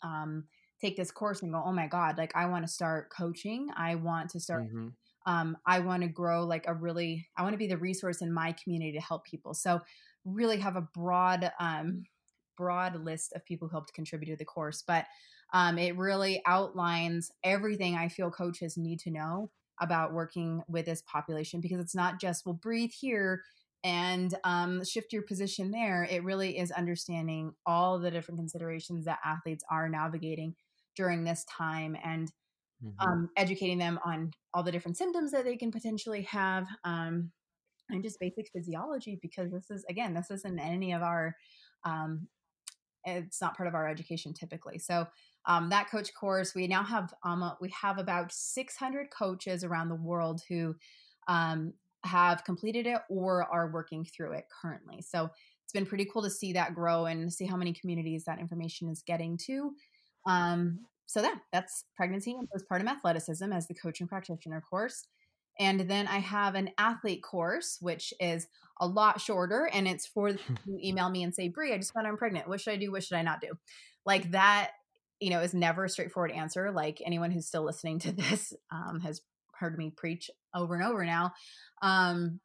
[0.04, 0.46] um,
[0.82, 3.70] take this course and go, oh my God, like I want to start coaching.
[3.78, 4.66] I want to start.
[4.66, 4.90] Mm-hmm.
[5.26, 8.34] Um, I want to grow like a really, I want to be the resource in
[8.34, 9.54] my community to help people.
[9.54, 9.80] So
[10.26, 12.04] really have a broad um,
[12.58, 15.06] broad list of people who helped contribute to the course, but
[15.54, 19.52] um, it really outlines everything I feel coaches need to know
[19.82, 23.42] about working with this population because it's not just well breathe here
[23.84, 26.08] and um, shift your position there.
[26.10, 30.56] It really is understanding all the different considerations that athletes are navigating
[30.96, 32.32] during this time and
[32.84, 33.08] mm-hmm.
[33.08, 36.66] um, educating them on all the different symptoms that they can potentially have.
[36.84, 37.32] Um,
[37.90, 41.36] and just basic physiology because this is again this isn't any of our
[41.86, 42.28] um,
[43.06, 44.80] it's not part of our education typically.
[44.80, 45.08] So
[45.46, 49.96] um, that coach course we now have um, we have about 600 coaches around the
[49.96, 50.76] world who
[51.28, 51.74] um,
[52.06, 55.02] have completed it or are working through it currently.
[55.02, 55.30] So
[55.64, 58.90] it's been pretty cool to see that grow and see how many communities that information
[58.90, 59.72] is getting to.
[60.26, 65.08] Um, so that that's pregnancy and postpartum athleticism as the coach and practitioner course
[65.60, 68.48] and then I have an athlete course, which is
[68.80, 69.70] a lot shorter.
[69.72, 70.38] And it's for you
[70.84, 72.48] email me and say, Brie, I just found I'm pregnant.
[72.48, 72.92] What should I do?
[72.92, 73.52] What should I not do?
[74.06, 74.72] Like that,
[75.20, 76.72] you know, is never a straightforward answer.
[76.72, 79.22] Like anyone who's still listening to this um, has
[79.54, 81.34] heard me preach over and over now.
[81.82, 82.40] Um,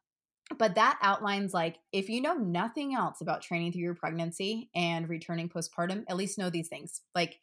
[0.57, 5.07] but that outlines like if you know nothing else about training through your pregnancy and
[5.07, 7.01] returning postpartum, at least know these things.
[7.13, 7.39] Like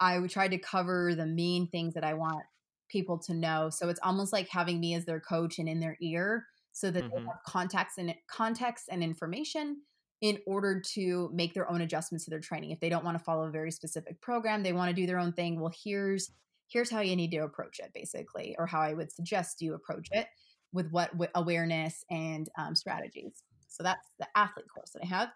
[0.00, 2.42] I tried to cover the main things that I want
[2.88, 3.70] people to know.
[3.70, 7.04] So it's almost like having me as their coach and in their ear so that
[7.04, 7.16] mm-hmm.
[7.16, 9.82] they have context and context and information
[10.20, 12.70] in order to make their own adjustments to their training.
[12.70, 15.18] If they don't want to follow a very specific program, they want to do their
[15.18, 15.60] own thing.
[15.60, 16.30] Well, here's
[16.68, 20.08] here's how you need to approach it, basically, or how I would suggest you approach
[20.10, 20.26] it
[20.72, 23.42] with what awareness and um, strategies.
[23.68, 25.28] So that's the athlete course that I have.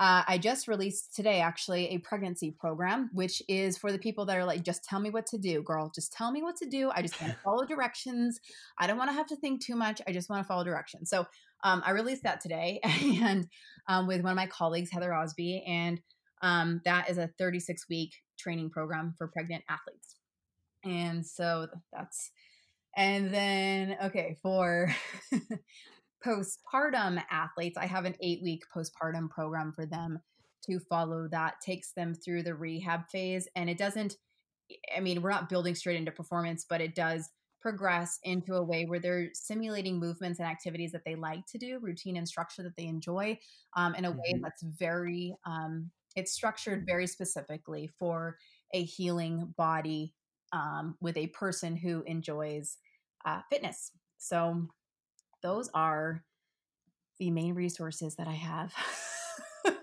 [0.00, 4.36] Uh, I just released today, actually, a pregnancy program, which is for the people that
[4.38, 5.92] are like, just tell me what to do, girl.
[5.94, 6.90] Just tell me what to do.
[6.94, 8.40] I just want to follow directions.
[8.78, 10.00] I don't want to have to think too much.
[10.08, 11.10] I just want to follow directions.
[11.10, 11.26] So
[11.64, 13.46] um, I released that today and
[13.88, 15.64] um, with one of my colleagues, Heather Osby.
[15.66, 16.00] And
[16.40, 20.16] um, that is a 36 week training program for pregnant athletes.
[20.82, 22.30] And so that's,
[22.96, 24.94] and then, okay, for
[26.24, 30.20] postpartum athletes, I have an eight week postpartum program for them
[30.66, 33.48] to follow that takes them through the rehab phase.
[33.56, 34.16] And it doesn't,
[34.96, 37.28] I mean, we're not building straight into performance, but it does
[37.60, 41.78] progress into a way where they're simulating movements and activities that they like to do,
[41.80, 43.38] routine and structure that they enjoy,
[43.76, 44.42] um, in a way mm-hmm.
[44.42, 48.36] that's very, um, it's structured very specifically for
[48.72, 50.14] a healing body
[50.52, 52.78] um, with a person who enjoys
[53.24, 53.92] uh, fitness.
[54.18, 54.68] So
[55.42, 56.22] those are
[57.18, 58.74] the main resources that I have.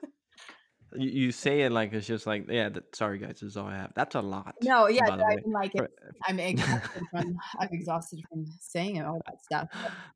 [0.95, 2.69] you, you say it like it's just like yeah.
[2.69, 3.91] That, sorry guys, this is all I have.
[3.95, 4.55] That's a lot.
[4.61, 5.91] No, yeah, I mean, like it,
[6.27, 9.69] I'm exhausted from I'm exhausted from saying all that stuff.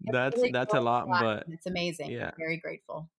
[0.03, 2.11] That's really that's a lot, but it's amazing.
[2.11, 3.09] Yeah, I'm very grateful.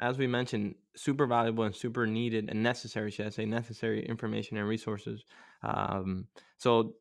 [0.00, 4.56] As we mentioned, super valuable and super needed and necessary, should I say, necessary information
[4.56, 5.24] and resources.
[5.62, 6.26] Um,
[6.58, 6.94] so,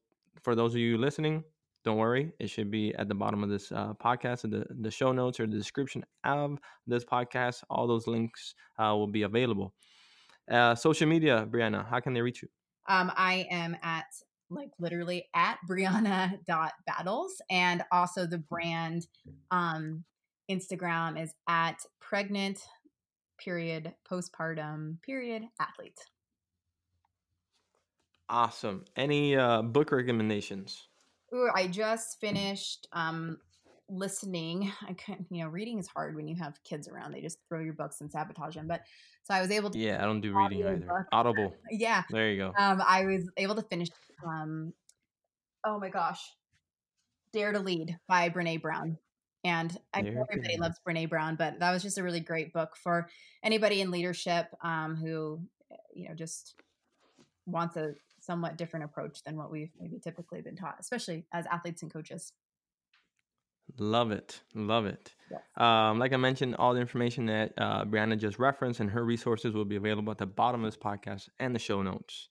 [0.44, 1.44] for those of you listening,
[1.84, 5.12] don't worry, it should be at the bottom of this uh, podcast, the, the show
[5.12, 6.58] notes or the description of
[6.88, 7.64] this podcast.
[7.70, 9.74] All those links uh, will be available.
[10.50, 12.50] Uh, social media, Brianna, how can they reach you?
[12.88, 14.06] Um, I am at
[14.50, 19.08] like literally at Brianna.battles and also the brand
[19.52, 20.04] um,
[20.50, 22.60] Instagram is at pregnant
[23.40, 26.00] period postpartum period athlete.
[28.30, 28.86] Awesome.
[28.96, 30.88] Any uh, book recommendations?
[31.34, 33.38] Ooh, I just finished um,
[33.90, 34.72] listening.
[34.88, 37.14] I can you know, reading is hard when you have kids around.
[37.14, 38.68] They just throw your books and sabotage them.
[38.68, 38.82] But
[39.24, 39.78] so I was able to.
[39.78, 40.78] Yeah, I don't do reading either.
[40.78, 41.08] Book.
[41.12, 41.54] Audible.
[41.72, 42.04] Yeah.
[42.10, 42.54] There you go.
[42.58, 43.90] Um, I was able to finish.
[44.26, 44.74] Um,
[45.66, 46.22] oh my gosh,
[47.32, 48.98] Dare to Lead by Brene Brown.
[49.46, 52.78] And I know everybody loves Brene Brown, but that was just a really great book
[52.82, 53.10] for
[53.44, 56.56] anybody in leadership um, who, eh, you know, just
[57.46, 61.82] wants a somewhat different approach than what we've maybe typically been taught, especially as athletes
[61.82, 62.32] and coaches.
[63.78, 64.42] Love it.
[64.54, 65.14] Love it.
[65.32, 65.42] Yes.
[65.58, 69.54] Um, like I mentioned, all the information that uh, Brianna just referenced and her resources
[69.54, 72.30] will be available at the bottom of this podcast and the show notes.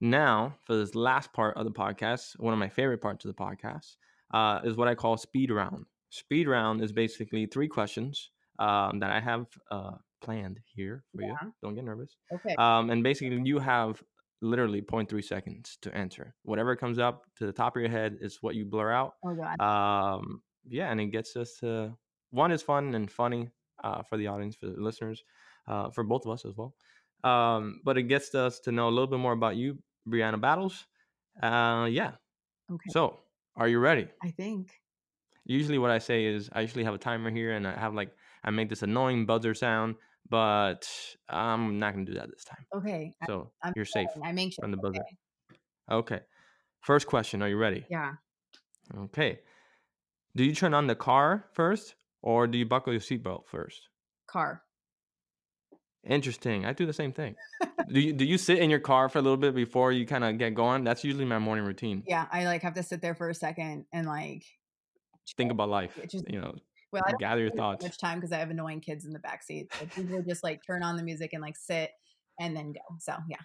[0.00, 3.42] Now, for this last part of the podcast, one of my favorite parts of the
[3.42, 3.96] podcast
[4.32, 5.84] uh, is what I call speed round.
[6.08, 11.34] Speed round is basically three questions um, that I have uh, planned here for yeah.
[11.42, 11.52] you.
[11.62, 12.16] Don't get nervous.
[12.32, 12.54] Okay.
[12.56, 14.02] Um, and basically, you have
[14.42, 16.34] literally 0.3 seconds to answer.
[16.42, 19.14] Whatever comes up to the top of your head is what you blur out.
[19.24, 19.60] Oh god.
[19.60, 21.94] Um, yeah, and it gets us to
[22.30, 23.48] one is fun and funny
[23.82, 25.24] uh, for the audience, for the listeners,
[25.66, 26.74] uh, for both of us as well.
[27.24, 29.78] Um, but it gets us to know a little bit more about you,
[30.08, 30.86] Brianna Battles.
[31.42, 32.12] Uh, yeah.
[32.70, 32.90] Okay.
[32.90, 33.18] So,
[33.56, 34.08] are you ready?
[34.22, 34.70] I think.
[35.44, 38.12] Usually, what I say is I usually have a timer here, and I have like
[38.44, 39.96] I make this annoying buzzer sound
[40.28, 40.88] but
[41.28, 42.64] I'm not gonna do that this time.
[42.74, 43.12] Okay.
[43.26, 44.08] So I'm you're safe.
[44.22, 44.58] I'm anxious.
[44.60, 45.00] From the buzzer.
[45.00, 45.56] Okay.
[45.90, 46.20] okay.
[46.80, 47.42] First question.
[47.42, 47.84] Are you ready?
[47.90, 48.12] Yeah.
[48.96, 49.40] Okay.
[50.36, 53.88] Do you turn on the car first, or do you buckle your seatbelt first?
[54.28, 54.62] Car.
[56.08, 56.64] Interesting.
[56.64, 57.34] I do the same thing.
[57.92, 60.24] do you do you sit in your car for a little bit before you kind
[60.24, 60.84] of get going?
[60.84, 62.02] That's usually my morning routine.
[62.06, 64.44] Yeah, I like have to sit there for a second and like
[65.36, 65.98] think about life.
[66.10, 66.54] Just, you know,
[66.92, 67.84] well, I gather your thoughts.
[67.84, 69.72] Much time because I have annoying kids in the back seat.
[69.78, 71.90] So people just like turn on the music and like sit
[72.38, 72.80] and then go.
[72.98, 73.38] So yeah.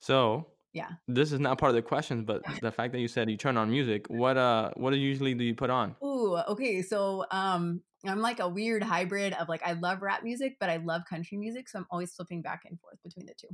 [0.00, 3.30] So yeah, this is not part of the questions, but the fact that you said
[3.30, 5.96] you turn on music, what uh, what usually do you put on?
[6.04, 6.82] Ooh, okay.
[6.82, 10.76] So um, I'm like a weird hybrid of like I love rap music, but I
[10.76, 13.48] love country music, so I'm always flipping back and forth between the two.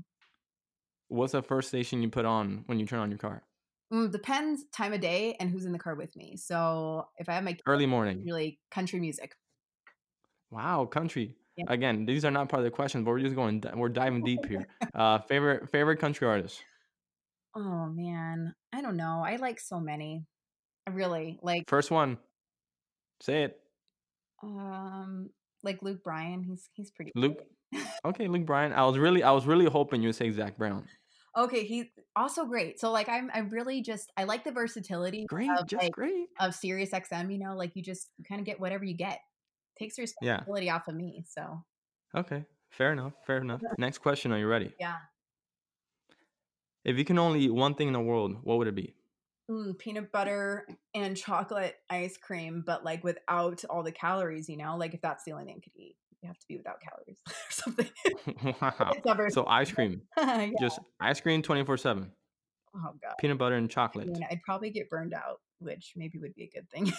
[1.08, 3.42] What's the first station you put on when you turn on your car?
[3.92, 6.36] Mm, depends time of day and who's in the car with me.
[6.36, 9.36] So if I have my early morning, really country music.
[10.50, 11.36] Wow, country.
[11.56, 11.64] Yeah.
[11.68, 13.62] Again, these are not part of the questions, but we're just going.
[13.74, 14.66] We're diving deep here.
[14.94, 16.62] Uh, favorite favorite country artist.
[17.54, 19.22] Oh man, I don't know.
[19.24, 20.24] I like so many.
[20.90, 22.16] Really, like First one.
[23.20, 23.60] Say it.
[24.42, 25.30] um,
[25.62, 26.42] like Luke Bryan.
[26.42, 27.38] He's he's pretty Luke.
[28.04, 28.72] Okay, Luke Bryan.
[28.72, 30.86] I was really, I was really hoping you would say Zac Brown.
[31.36, 32.80] Okay, he's also great.
[32.80, 36.28] So like I'm I'm really just I like the versatility Great, of just like great.
[36.40, 37.30] of Sirius XM.
[37.30, 39.20] You know, like you just kind of get whatever you get.
[39.78, 40.46] Takes the Yeah.
[40.46, 41.24] responsibility off of me.
[41.28, 41.64] So
[42.14, 42.46] Okay.
[42.70, 43.14] Fair enough.
[43.24, 43.62] Fair enough.
[43.76, 44.32] Next question.
[44.32, 44.74] Are you ready?
[44.78, 44.98] yeah.
[46.84, 48.94] If you can only eat one thing in the world, what would it be?
[49.50, 54.76] Mm, peanut butter and chocolate ice cream, but like without all the calories, you know,
[54.76, 57.20] like if that's the only thing I could eat, you have to be without calories
[57.28, 57.88] or something.
[59.04, 59.28] wow.
[59.28, 60.50] So ice cream, yeah.
[60.60, 62.10] just ice cream twenty four seven,
[62.74, 63.14] Oh god.
[63.20, 64.08] peanut butter and I chocolate.
[64.08, 66.92] mean, I'd probably get burned out, which maybe would be a good thing.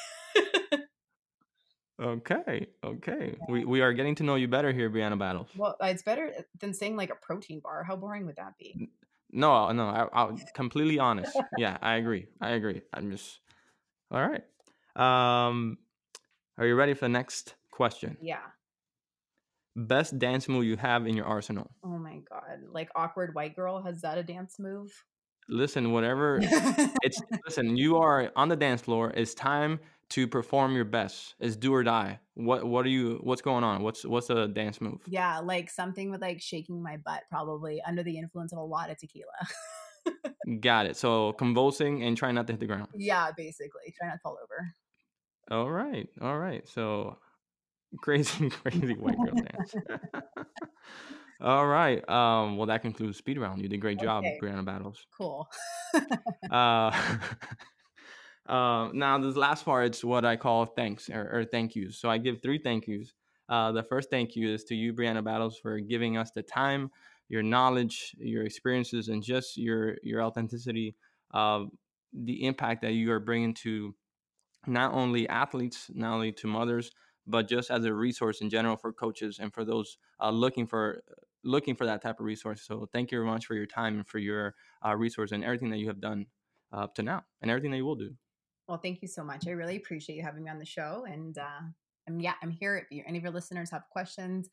[2.00, 3.36] Okay, okay.
[3.50, 5.50] We we are getting to know you better here, Brianna Battles.
[5.58, 7.84] well, it's better than saying like a protein bar.
[7.84, 8.90] How boring would that be?
[9.32, 11.38] No, no, I, I'll completely honest.
[11.58, 12.28] Yeah, I agree.
[12.40, 12.82] I agree.
[12.94, 13.40] I'm just
[14.12, 14.44] all right.
[14.96, 15.78] Um,
[16.58, 18.18] are you ready for the next question?
[18.22, 18.40] Yeah.
[19.76, 21.70] Best dance move you have in your arsenal?
[21.84, 22.64] Oh my god.
[22.72, 24.92] Like awkward white girl, has that a dance move?
[25.50, 26.40] Listen, whatever
[27.04, 29.12] it's listen, you are on the dance floor.
[29.16, 29.80] It's time
[30.12, 31.36] to perform your best.
[31.40, 32.20] is do or die.
[32.36, 33.84] What what are you what's going on?
[33.84, 35.02] What's what's a dance move?
[35.08, 38.90] yeah, like something with like shaking my butt, probably under the influence of a lot
[38.90, 39.32] of tequila.
[40.62, 40.96] Got it.
[40.96, 42.88] So convulsing and trying not to hit the ground.
[42.96, 43.94] yeah, basically.
[43.98, 44.74] Try not to fall over.
[45.52, 46.08] All right.
[46.22, 46.66] All right.
[46.68, 47.18] So
[48.02, 49.76] crazy, crazy white girl dance.
[51.42, 52.08] All right.
[52.10, 53.62] Um, well that concludes speed round.
[53.62, 54.40] You did a great job, Okay.
[54.42, 55.06] Brianna Battles.
[55.18, 55.48] Cool.
[56.50, 56.92] Uh,
[58.48, 61.98] uh, now this last part it's what I call thanks or, or thank yous.
[61.98, 63.14] So I give three thank yous.
[63.50, 66.92] Uh, the first thank you is to you, Brianna Battles, for giving us the time,
[67.30, 70.96] your knowledge, your experiences, and just your your authenticity.
[71.34, 71.66] Uh,
[72.14, 73.94] the impact that you are bringing to
[74.66, 76.92] not only athletes, not only to mothers,
[77.26, 81.04] but just as a resource in general for coaches and for those uh, looking for
[81.44, 82.64] looking for that type of resource.
[82.64, 85.70] So thank you very much for your time and for your uh, resource and everything
[85.70, 86.26] that you have done
[86.74, 88.16] up to now and everything that you will do.
[88.68, 89.48] Well, thank you so much.
[89.48, 91.06] I really appreciate you having me on the show.
[91.10, 91.62] And uh,
[92.08, 92.78] I'm yeah, I'm here.
[92.78, 94.50] If you, any of your listeners have questions,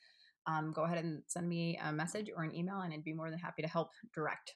[0.47, 3.31] um, go ahead and send me a message or an email, and I'd be more
[3.31, 4.55] than happy to help direct.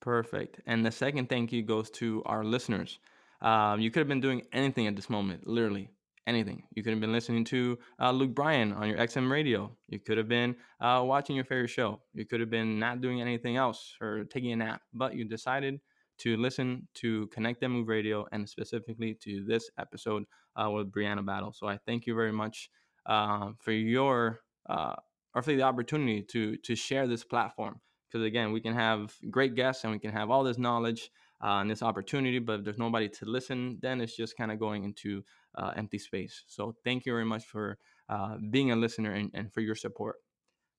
[0.00, 0.60] Perfect.
[0.66, 2.98] And the second thank you goes to our listeners.
[3.40, 5.90] Um, you could have been doing anything at this moment, literally
[6.26, 6.64] anything.
[6.74, 9.70] You could have been listening to uh, Luke Bryan on your XM radio.
[9.88, 12.00] You could have been uh, watching your favorite show.
[12.14, 15.80] You could have been not doing anything else or taking a nap, but you decided
[16.18, 20.24] to listen to Connect and Move Radio and specifically to this episode
[20.56, 21.52] uh, with Brianna Battle.
[21.52, 22.70] So I thank you very much
[23.06, 24.94] uh, for your uh,
[25.34, 27.80] or for the opportunity to to share this platform.
[28.08, 31.10] Because again we can have great guests and we can have all this knowledge
[31.42, 34.58] uh, and this opportunity but if there's nobody to listen then it's just kind of
[34.58, 35.22] going into
[35.56, 36.44] uh, empty space.
[36.46, 40.16] So thank you very much for uh, being a listener and, and for your support.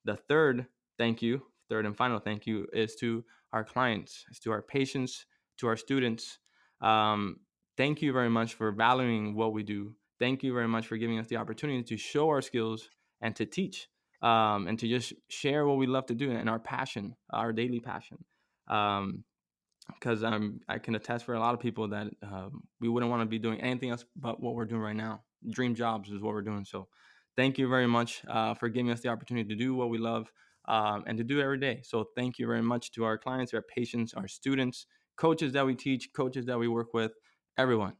[0.05, 0.67] The third
[0.97, 5.25] thank you third and final thank you is to our clients is to our patients
[5.57, 6.39] to our students
[6.81, 7.37] um,
[7.75, 11.19] thank you very much for valuing what we do thank you very much for giving
[11.19, 12.89] us the opportunity to show our skills
[13.21, 13.87] and to teach
[14.21, 17.79] um, and to just share what we love to do and our passion, our daily
[17.79, 18.17] passion.
[18.65, 23.21] Because um, I can attest for a lot of people that um, we wouldn't want
[23.21, 25.21] to be doing anything else but what we're doing right now.
[25.49, 26.65] Dream jobs is what we're doing.
[26.65, 26.87] So,
[27.35, 30.31] thank you very much uh, for giving us the opportunity to do what we love
[30.67, 31.81] um, and to do every day.
[31.83, 34.85] So, thank you very much to our clients, our patients, our students,
[35.17, 37.11] coaches that we teach, coaches that we work with,
[37.57, 37.93] everyone.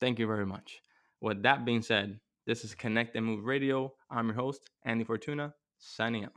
[0.00, 0.80] Thank you very much.
[1.20, 3.92] With that being said, this is Connect and Move Radio.
[4.10, 6.32] I'm your host, Andy Fortuna, signing out.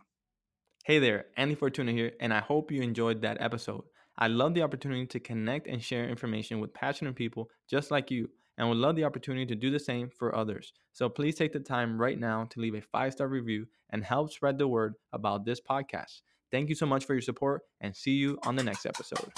[0.85, 3.83] Hey there, Andy Fortuna here, and I hope you enjoyed that episode.
[4.17, 8.29] I love the opportunity to connect and share information with passionate people just like you,
[8.59, 10.73] and would love the opportunity to do the same for others.
[10.91, 14.31] So please take the time right now to leave a five star review and help
[14.31, 16.21] spread the word about this podcast.
[16.51, 19.31] Thank you so much for your support, and see you on the next episode.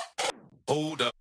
[0.67, 1.20] Hold up.